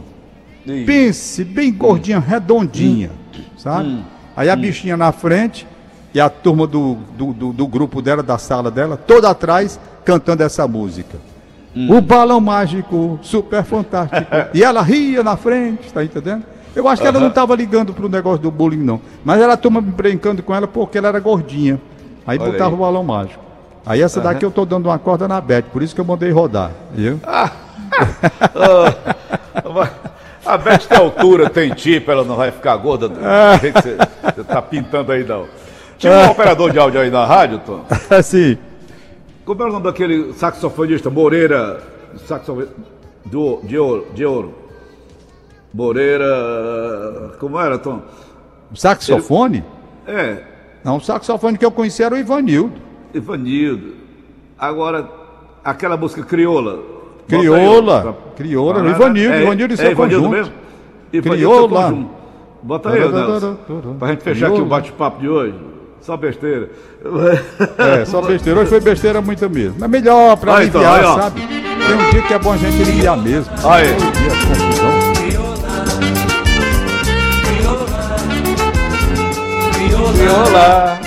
Pense, 0.85 1.43
bem 1.43 1.71
gordinha, 1.71 2.17
redondinha, 2.19 3.11
sabe? 3.57 4.03
Aí 4.35 4.49
a 4.49 4.55
bichinha 4.55 4.97
na 4.97 5.11
frente 5.11 5.67
e 6.13 6.19
a 6.19 6.27
turma 6.29 6.65
do, 6.65 6.97
do, 7.15 7.31
do- 7.33 7.53
do 7.53 7.67
grupo 7.67 8.01
dela, 8.01 8.23
da 8.23 8.37
sala 8.39 8.71
dela, 8.71 8.97
toda 8.97 9.29
atrás, 9.29 9.79
cantando 10.03 10.41
essa 10.41 10.67
música. 10.67 11.17
O 11.89 12.01
balão 12.01 12.39
mágico, 12.39 13.19
super 13.21 13.63
fantástico. 13.63 14.25
e 14.53 14.63
ela 14.63 14.81
ria 14.81 15.21
na 15.23 15.35
frente, 15.37 15.91
tá 15.93 16.03
entendendo? 16.03 16.43
Eu 16.75 16.87
acho 16.87 17.01
que 17.01 17.07
ela 17.07 17.19
não 17.19 17.29
estava 17.29 17.55
ligando 17.55 17.93
pro 17.93 18.09
negócio 18.09 18.39
do 18.39 18.51
bullying, 18.51 18.83
não. 18.83 18.99
Mas 19.23 19.41
era 19.41 19.53
a 19.53 19.57
turma 19.57 19.79
brincando 19.79 20.43
com 20.43 20.53
ela 20.53 20.67
porque 20.67 20.97
ela 20.97 21.07
era 21.07 21.19
gordinha. 21.19 21.79
Aí 22.27 22.37
Olha 22.37 22.51
botava 22.51 22.71
aí. 22.71 22.75
o 22.75 22.77
balão 22.77 23.03
mágico. 23.03 23.43
Aí 23.85 24.01
essa 24.01 24.19
daqui 24.19 24.43
eu 24.43 24.51
tô 24.51 24.65
dando 24.65 24.87
uma 24.87 24.97
corda 24.97 25.27
na 25.27 25.39
Beth, 25.39 25.65
por 25.71 25.83
isso 25.83 25.93
que 25.93 26.01
eu 26.01 26.05
mandei 26.05 26.31
rodar. 26.31 26.71
Viu? 26.93 27.19
A 30.45 30.57
Beth 30.57 30.87
tem 30.87 30.97
altura, 30.97 31.49
tem 31.49 31.73
tipo, 31.73 32.11
ela 32.11 32.23
não 32.23 32.35
vai 32.35 32.51
ficar 32.51 32.75
gorda 32.77 33.09
que 33.09 33.71
você, 33.71 33.97
você 34.23 34.43
tá 34.43 34.61
pintando 34.61 35.11
aí, 35.11 35.23
não. 35.23 35.47
Tinha 35.97 36.13
um 36.13 36.31
operador 36.31 36.71
de 36.71 36.77
áudio 36.77 37.01
aí 37.01 37.09
na 37.09 37.25
rádio, 37.25 37.59
Tom. 37.65 37.81
Assim. 38.09 38.57
Como 39.43 39.63
é 39.63 39.65
o 39.65 39.71
nome 39.71 39.85
daquele 39.85 40.33
saxofonista 40.33 41.09
Moreira, 41.09 41.81
saxofonista 42.27 42.75
de 43.25 43.77
ouro, 43.77 44.07
de 44.13 44.25
ouro? 44.25 44.64
Moreira, 45.75 47.31
como 47.37 47.59
era, 47.59 47.77
Tom? 47.77 47.99
O 48.71 48.77
saxofone? 48.77 49.61
É, 50.07 50.37
Não, 50.85 50.95
o 50.97 51.01
saxofone 51.01 51.57
que 51.57 51.65
eu 51.65 51.71
conheci 51.71 52.01
era 52.01 52.15
o 52.15 52.17
Ivanildo. 52.17 52.73
Ivanildo. 53.13 53.93
Agora, 54.57 55.05
aquela 55.63 55.97
música 55.97 56.23
crioula. 56.23 56.79
Crioula. 57.27 58.05
ó. 58.07 58.35
Crioula, 58.37 58.81
Ah, 58.83 58.89
Ivanildo, 58.89 59.33
é, 59.35 59.41
Ivanildo 59.43 59.73
e 59.73 59.75
é 59.75 59.77
seu 59.77 59.91
Ivanildo 59.91 60.23
conjunto. 60.27 60.37
mesmo? 60.37 60.53
Ivanildo 61.11 61.35
Crioula. 61.37 61.81
seu 61.81 61.89
conjunto. 61.91 62.09
Bota 62.63 62.89
aí, 62.91 62.99
Nelson. 63.11 63.57
Pra 63.99 64.07
gente 64.09 64.23
fechar 64.23 64.47
aqui 64.47 64.61
o 64.61 64.65
bate-papo 64.65 65.19
de 65.19 65.27
hoje. 65.29 65.55
Só 65.99 66.15
besteira. 66.15 66.69
É, 67.77 68.05
só 68.05 68.21
besteira. 68.21 68.61
Hoje 68.61 68.69
foi 68.69 68.79
besteira 68.79 69.21
muita 69.21 69.49
mesmo. 69.49 69.75
Mas 69.79 69.89
melhor 69.89 70.37
pra 70.37 70.57
Aí, 70.57 70.67
então, 70.67 70.79
aliviar, 70.81 70.99
aí, 70.99 71.05
ó. 71.05 71.21
sabe? 71.21 71.41
Tem 71.41 71.95
um 71.95 72.09
dia 72.11 72.21
que 72.21 72.33
é 72.33 72.39
bom 72.39 72.53
a 72.53 72.57
gente 72.57 72.81
aliviar 72.81 73.17
mesmo. 73.17 73.51
Aí. 73.67 73.87
Dia, 73.87 74.29
confusão. 74.47 75.04
Crioula. 80.13 80.99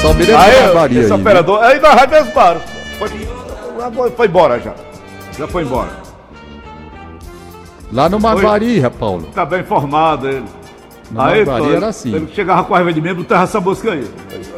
Só 0.00 0.12
me 0.14 0.24
lembra 0.24 0.42
Aí, 0.42 0.62
da 0.62 0.74
Maria 0.74 1.00
esse 1.00 1.12
aí. 1.12 1.16
né? 1.18 1.22
operador. 1.22 1.62
Aí 1.62 1.80
na 1.80 1.90
rádio 1.90 2.10
mesmo 2.10 2.32
para. 2.32 2.60
Foi, 2.98 3.10
agora 3.82 4.10
foi 4.10 4.26
embora 4.26 4.60
já. 4.60 4.74
Já 5.38 5.48
foi 5.48 5.62
embora. 5.62 5.90
Lá 7.92 8.08
no 8.08 8.18
Marvaria, 8.18 8.90
Paulo. 8.90 9.28
Tá 9.34 9.44
bem 9.44 9.60
informado 9.60 10.28
ele. 10.28 10.44
No 11.10 11.20
aí, 11.20 11.44
Marvaria 11.44 11.68
pô, 11.68 11.76
era 11.76 11.86
assim. 11.88 12.14
Ele 12.14 12.28
chegava 12.34 12.64
com 12.64 12.74
a 12.74 12.78
raiva 12.78 12.92
de 12.92 13.00
mim, 13.00 13.14
botava 13.14 13.44
essa 13.44 13.60
música 13.60 13.92
aí. 13.92 14.08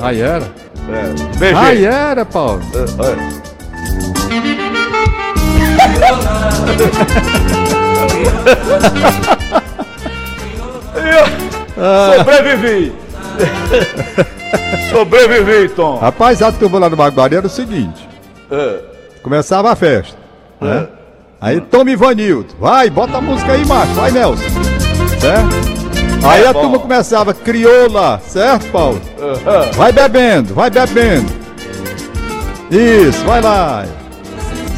Aí 0.01 0.21
era. 0.21 0.45
É. 0.89 1.37
Beijei. 1.39 1.57
Aí 1.57 1.85
era, 1.85 2.25
Paulo. 2.25 2.63
É, 2.75 2.79
é. 3.05 3.39
Eu 11.79 12.19
Sobrevivi! 12.19 12.93
Sobrevivi, 14.91 15.69
Tom! 15.71 15.99
Rapaz, 15.99 16.43
a 16.43 16.51
turma 16.53 16.79
lá 16.79 16.89
no 16.91 16.97
Marvaria 16.97 17.39
era 17.39 17.47
o 17.47 17.51
seguinte. 17.51 18.09
É. 18.51 18.81
Começava 19.23 19.71
a 19.73 19.77
festa. 19.77 20.17
Né? 20.61 20.87
Aí 21.41 21.61
toma 21.61 21.91
Ivanildo. 21.91 22.55
Vai, 22.59 22.91
bota 22.91 23.19
a 23.19 23.21
música 23.21 23.53
aí, 23.53 23.65
macho. 23.67 23.93
Vai, 23.93 24.11
Nelson. 24.11 24.43
Certo? 25.21 26.27
Aí 26.27 26.43
É 26.43 26.49
a 26.49 26.53
bom. 26.53 26.63
turma 26.63 26.79
começava, 26.81 27.33
crioula, 27.33 28.21
certo, 28.27 28.67
Paulo? 28.73 29.01
Vai 29.77 29.93
bebendo, 29.93 30.53
vai 30.55 30.69
bebendo. 30.71 31.31
Isso, 32.71 33.25
vai 33.25 33.41
lá. 33.41 33.85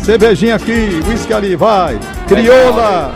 Cervejinha 0.04 0.56
aqui, 0.56 1.00
uísque 1.08 1.32
ali, 1.32 1.56
vai. 1.56 1.98
Crioula. 2.28 3.12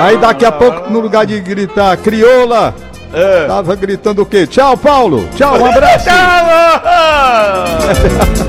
Aí 0.00 0.16
daqui 0.16 0.44
a 0.44 0.52
pouco, 0.52 0.90
no 0.90 1.00
lugar 1.00 1.26
de 1.26 1.40
gritar 1.40 1.96
crioula, 1.96 2.74
É. 3.12 3.46
tava 3.46 3.74
gritando 3.74 4.22
o 4.22 4.26
quê? 4.26 4.46
Tchau, 4.46 4.76
Paulo. 4.76 5.28
Tchau, 5.36 5.58
um 5.58 5.66
abraço. 5.66 6.04
Tchau! 6.04 6.18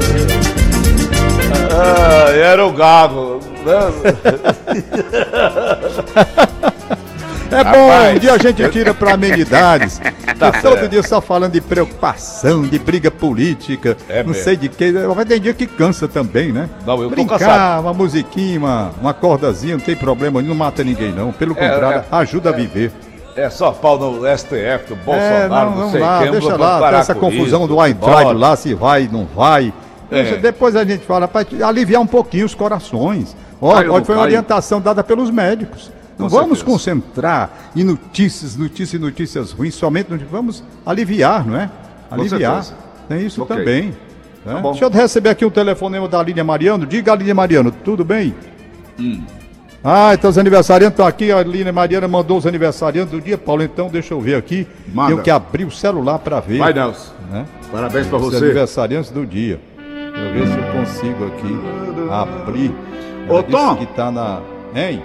Ah, 1.81 2.31
era 2.31 2.65
o 2.65 2.73
gago. 2.73 3.39
É 7.51 7.63
bom, 7.63 7.89
Rapaz, 7.89 8.15
um 8.15 8.19
dia 8.19 8.33
a 8.33 8.37
gente 8.37 8.69
tira 8.69 8.93
para 8.93 9.13
amenidades. 9.13 9.99
Tá 10.39 10.53
todo 10.53 10.75
certo. 10.77 10.87
dia 10.91 11.03
só 11.03 11.19
falando 11.19 11.51
de 11.51 11.59
preocupação, 11.59 12.61
de 12.61 12.79
briga 12.79 13.11
política, 13.11 13.97
É 14.07 14.23
não 14.23 14.29
mesmo. 14.31 14.41
sei 14.45 14.55
de 14.55 14.69
que. 14.69 14.89
Mas 15.13 15.27
tem 15.27 15.37
dia 15.41 15.53
que 15.53 15.67
cansa 15.67 16.07
também, 16.07 16.53
né? 16.53 16.69
Não, 16.85 16.93
eu 17.01 17.09
tô 17.09 17.15
Brincar, 17.15 17.39
cansado. 17.39 17.81
uma 17.81 17.93
musiquinha, 17.93 18.57
uma, 18.57 18.91
uma 19.01 19.13
cordazinha, 19.13 19.75
não 19.75 19.83
tem 19.83 19.97
problema, 19.97 20.41
não 20.41 20.55
mata 20.55 20.81
ninguém 20.81 21.11
não. 21.11 21.33
Pelo 21.33 21.51
É, 21.57 21.69
contrário, 21.69 21.97
é. 22.09 22.15
ajuda 22.15 22.51
a 22.51 22.53
viver. 22.53 22.93
É 23.35 23.49
só 23.49 23.71
pau 23.73 23.99
no 23.99 24.19
STF 24.37 24.53
do 24.87 24.93
É, 24.93 25.03
Bolsonaro, 25.03 25.49
não, 25.49 25.65
não, 25.71 25.75
vamos 25.77 25.91
sei 25.91 25.99
lá, 25.99 26.19
quem. 26.21 26.31
deixa 26.31 26.55
lá, 26.55 26.97
essa 26.99 27.15
confusão 27.15 27.59
isso, 27.65 27.67
do 27.67 27.85
Eintracht 27.85 28.23
bora. 28.23 28.37
lá, 28.37 28.55
se 28.55 28.73
vai, 28.73 29.09
não 29.11 29.25
vai. 29.35 29.73
É. 30.09 30.23
Deixa- 30.23 30.37
Depois 30.37 30.73
a 30.77 30.85
gente 30.85 31.05
fala, 31.05 31.27
para 31.27 31.45
aliviar 31.67 32.01
um 32.01 32.07
pouquinho 32.07 32.45
os 32.45 32.55
corações. 32.55 33.35
Ó, 33.61 33.75
foi 34.05 34.15
uma 34.15 34.23
orientação 34.23 34.79
dada 34.79 35.03
pelos 35.03 35.29
médicos. 35.29 35.91
Não 36.19 36.27
Com 36.27 36.35
vamos 36.35 36.59
certeza. 36.59 36.65
concentrar 36.65 37.49
em 37.75 37.83
notícias, 37.83 38.57
notícias 38.57 38.93
e 38.93 38.99
notícias 38.99 39.51
ruins, 39.53 39.73
somente 39.73 40.09
vamos 40.29 40.61
aliviar, 40.85 41.47
não 41.47 41.55
é? 41.57 41.69
Aliviar. 42.11 42.65
Tem 43.07 43.25
isso 43.25 43.41
Ok. 43.41 43.55
também. 43.55 43.95
né? 44.45 44.61
Tá. 44.61 44.61
Deixa 44.61 44.83
eu 44.85 44.89
receber 44.89 45.29
aqui 45.29 45.45
um 45.45 45.49
telefonema 45.49 46.07
da 46.09 46.21
Línia 46.21 46.43
Mariano. 46.43 46.85
Diga, 46.85 47.15
Línia 47.15 47.33
Mariano, 47.33 47.71
tudo 47.71 48.03
bem? 48.03 48.35
Hum. 48.99 49.23
Ah, 49.81 50.13
então 50.13 50.29
os 50.29 50.37
aniversariantes 50.37 50.93
estão 50.93 51.07
aqui. 51.07 51.31
A 51.31 51.41
Línia 51.41 51.71
Mariana 51.71 52.05
mandou 52.07 52.37
os 52.37 52.45
aniversariantes 52.45 53.11
do 53.11 53.21
dia, 53.21 53.37
Paulo. 53.37 53.63
Então 53.63 53.87
deixa 53.87 54.13
eu 54.13 54.19
ver 54.19 54.35
aqui. 54.35 54.67
Manda. 54.93 55.11
Tenho 55.11 55.23
que 55.23 55.31
abrir 55.31 55.63
o 55.63 55.71
celular 55.71 56.19
para 56.19 56.41
ver. 56.41 56.57
Vai, 56.57 56.73
Nelson. 56.73 57.13
né? 57.31 57.45
Parabéns 57.71 58.05
Os 58.11 58.11
você. 58.11 58.37
aniversariantes 58.43 59.09
do 59.09 59.25
dia. 59.25 59.59
Deixa 59.77 60.19
eu 60.19 60.33
ver 60.33 60.47
se 60.47 60.57
eu 60.57 60.73
consigo 60.73 61.25
aqui 61.27 61.59
abrir. 62.11 62.75
Ô, 63.29 63.33
Ela 63.35 63.43
disse 63.43 63.51
Tom. 63.51 63.75
que 63.77 63.85
tá 63.87 64.11
na. 64.11 64.41
Hein? 64.75 65.01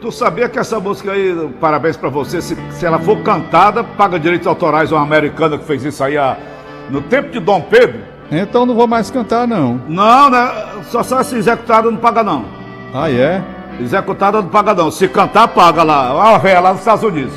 Tu 0.00 0.12
sabia 0.12 0.48
que 0.48 0.58
essa 0.58 0.78
música 0.78 1.12
aí, 1.12 1.34
parabéns 1.60 1.96
pra 1.96 2.08
você, 2.08 2.40
se, 2.42 2.56
se 2.70 2.84
ela 2.86 2.98
for 2.98 3.18
cantada, 3.22 3.82
paga 3.82 4.18
direitos 4.20 4.46
autorais 4.46 4.92
uma 4.92 5.00
americana 5.02 5.56
que 5.56 5.64
fez 5.64 5.84
isso 5.84 6.04
aí 6.04 6.16
há- 6.18 6.36
no 6.90 7.00
tempo 7.00 7.30
de 7.30 7.40
Dom 7.40 7.60
Pedro? 7.62 8.00
Então 8.30 8.66
não 8.66 8.74
vou 8.74 8.86
mais 8.86 9.10
cantar, 9.10 9.46
não. 9.48 9.80
Não, 9.88 10.30
né? 10.30 10.50
Só 10.90 11.02
só 11.02 11.22
se 11.22 11.36
executada 11.36 11.90
não 11.90 11.96
paga 11.98 12.22
não. 12.22 12.44
Ah, 12.92 13.10
é? 13.10 13.42
Executada 13.80 14.40
não 14.42 14.48
paga 14.48 14.74
não. 14.74 14.90
Se 14.90 15.08
cantar, 15.08 15.48
paga 15.48 15.82
lá. 15.82 16.12
Uma 16.14 16.38
véia 16.38 16.60
lá 16.60 16.70
nos 16.72 16.80
Estados 16.80 17.04
Unidos. 17.04 17.32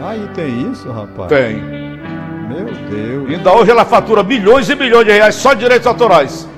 Aí 0.00 0.28
tem 0.34 0.70
isso, 0.70 0.90
rapaz. 0.92 1.28
Tem. 1.28 1.56
Meu 1.56 2.66
Deus. 2.90 3.30
Ainda 3.30 3.52
hoje 3.52 3.70
ela 3.70 3.84
fatura 3.84 4.22
milhões 4.22 4.68
e 4.68 4.74
milhões 4.76 5.06
de 5.06 5.12
reais 5.12 5.34
só 5.34 5.54
de 5.54 5.60
direitos 5.60 5.86
autorais. 5.86 6.48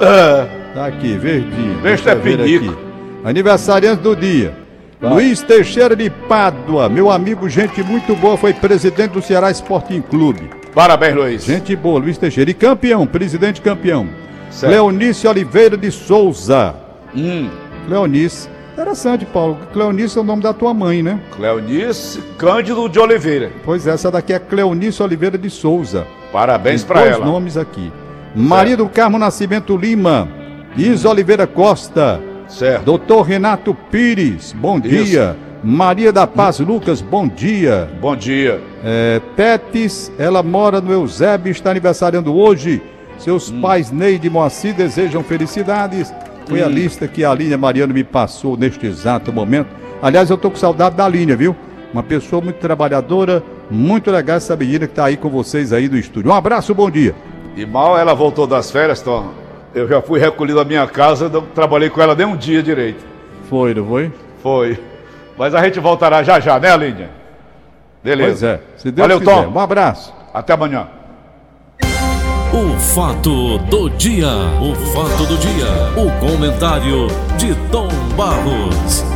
É. 0.00 0.46
Tá 0.74 0.86
aqui, 0.86 1.16
verdinho. 1.16 1.80
Eu 1.84 1.92
é 1.92 2.14
pinico. 2.16 2.76
Aniversariante 3.24 4.02
do 4.02 4.14
dia. 4.14 4.54
Luiz 5.00 5.42
Teixeira 5.42 5.96
de 5.96 6.08
Pádua, 6.10 6.88
meu 6.88 7.10
amigo, 7.10 7.48
gente 7.48 7.82
muito 7.82 8.14
boa, 8.16 8.36
foi 8.36 8.52
presidente 8.52 9.12
do 9.12 9.22
Ceará 9.22 9.50
Sporting 9.50 10.02
Clube. 10.02 10.50
Parabéns, 10.74 11.14
Luiz. 11.14 11.44
Gente 11.44 11.74
boa, 11.74 11.98
Luiz 11.98 12.18
Teixeira. 12.18 12.50
E 12.50 12.54
campeão, 12.54 13.06
presidente 13.06 13.60
campeão. 13.60 14.08
Certo. 14.50 14.70
Leonice 14.72 15.26
Oliveira 15.26 15.76
de 15.76 15.90
Souza. 15.90 16.74
Hum. 17.14 17.48
Cleonice. 17.86 18.48
Interessante, 18.72 19.24
Paulo. 19.24 19.58
Cleonice 19.72 20.18
é 20.18 20.20
o 20.20 20.24
nome 20.24 20.42
da 20.42 20.52
tua 20.52 20.74
mãe, 20.74 21.02
né? 21.02 21.20
Cleonice 21.36 22.20
Cândido 22.38 22.88
de 22.88 22.98
Oliveira. 22.98 23.52
Pois 23.64 23.86
essa 23.86 24.10
daqui 24.10 24.32
é 24.32 24.38
Cleonice 24.38 25.02
Oliveira 25.02 25.38
de 25.38 25.48
Souza. 25.48 26.06
Parabéns 26.32 26.82
Tem 26.82 26.88
pra 26.88 27.00
dois 27.02 27.14
ela. 27.16 27.24
nomes 27.24 27.56
aqui. 27.56 27.92
Maria 28.34 28.76
do 28.76 28.88
Carmo 28.88 29.18
Nascimento 29.18 29.76
Lima. 29.76 30.28
Isa 30.76 31.08
Oliveira 31.08 31.46
Costa. 31.46 32.20
Certo. 32.54 32.84
Doutor 32.84 33.22
Renato 33.22 33.74
Pires, 33.90 34.52
bom 34.52 34.78
Isso. 34.78 34.88
dia. 35.04 35.36
Maria 35.62 36.12
da 36.12 36.26
Paz 36.26 36.60
Lucas, 36.60 37.00
bom 37.00 37.26
dia. 37.26 37.88
Bom 38.00 38.14
dia. 38.14 38.60
É, 38.84 39.20
Tetes, 39.34 40.12
ela 40.18 40.42
mora 40.42 40.80
no 40.80 40.92
Eusébio, 40.92 41.50
está 41.50 41.70
aniversariando 41.70 42.34
hoje. 42.34 42.82
Seus 43.18 43.50
Hum. 43.50 43.60
pais 43.60 43.90
Neide 43.90 44.26
e 44.26 44.30
Moacir 44.30 44.74
desejam 44.74 45.22
felicidades. 45.22 46.12
Foi 46.46 46.62
a 46.62 46.68
lista 46.68 47.08
que 47.08 47.24
a 47.24 47.32
Linha 47.32 47.56
Mariano 47.56 47.94
me 47.94 48.04
passou 48.04 48.56
neste 48.56 48.86
exato 48.86 49.32
momento. 49.32 49.68
Aliás, 50.02 50.28
eu 50.28 50.36
tô 50.36 50.50
com 50.50 50.56
saudade 50.56 50.96
da 50.96 51.08
Linha, 51.08 51.34
viu? 51.34 51.56
Uma 51.92 52.02
pessoa 52.02 52.42
muito 52.42 52.56
trabalhadora, 52.56 53.42
muito 53.70 54.10
legal 54.10 54.36
essa 54.36 54.54
menina 54.54 54.80
que 54.86 54.92
está 54.92 55.06
aí 55.06 55.16
com 55.16 55.30
vocês 55.30 55.72
aí 55.72 55.88
do 55.88 55.96
estúdio. 55.96 56.30
Um 56.30 56.34
abraço, 56.34 56.74
bom 56.74 56.90
dia. 56.90 57.14
E 57.56 57.64
mal 57.64 57.96
ela 57.96 58.12
voltou 58.14 58.46
das 58.46 58.70
férias, 58.70 59.00
Tom. 59.00 59.30
Eu 59.74 59.88
já 59.88 60.00
fui 60.00 60.20
recolhido 60.20 60.60
à 60.60 60.64
minha 60.64 60.86
casa, 60.86 61.28
não 61.28 61.42
trabalhei 61.42 61.90
com 61.90 62.00
ela 62.00 62.14
nem 62.14 62.26
um 62.26 62.36
dia 62.36 62.62
direito. 62.62 63.04
Foi, 63.50 63.74
não 63.74 63.84
foi? 63.84 64.12
Foi. 64.42 64.78
Mas 65.36 65.54
a 65.54 65.62
gente 65.64 65.80
voltará 65.80 66.22
já 66.22 66.38
já, 66.38 66.60
né, 66.60 66.76
Lídia? 66.76 67.10
Beleza. 68.02 68.28
Pois 68.28 68.42
é. 68.42 68.60
Se 68.76 68.90
Deus 68.90 69.08
Valeu, 69.08 69.18
quiser. 69.18 69.44
Tom. 69.46 69.50
Um 69.50 69.58
abraço. 69.58 70.14
Até 70.32 70.52
amanhã. 70.52 70.86
O 72.52 72.78
fato 72.78 73.58
do 73.58 73.90
dia, 73.90 74.28
o 74.60 74.74
fato 74.92 75.26
do 75.26 75.36
dia, 75.38 75.66
o 75.96 76.20
comentário 76.20 77.08
de 77.36 77.52
Tom 77.70 77.88
Barros. 78.16 79.13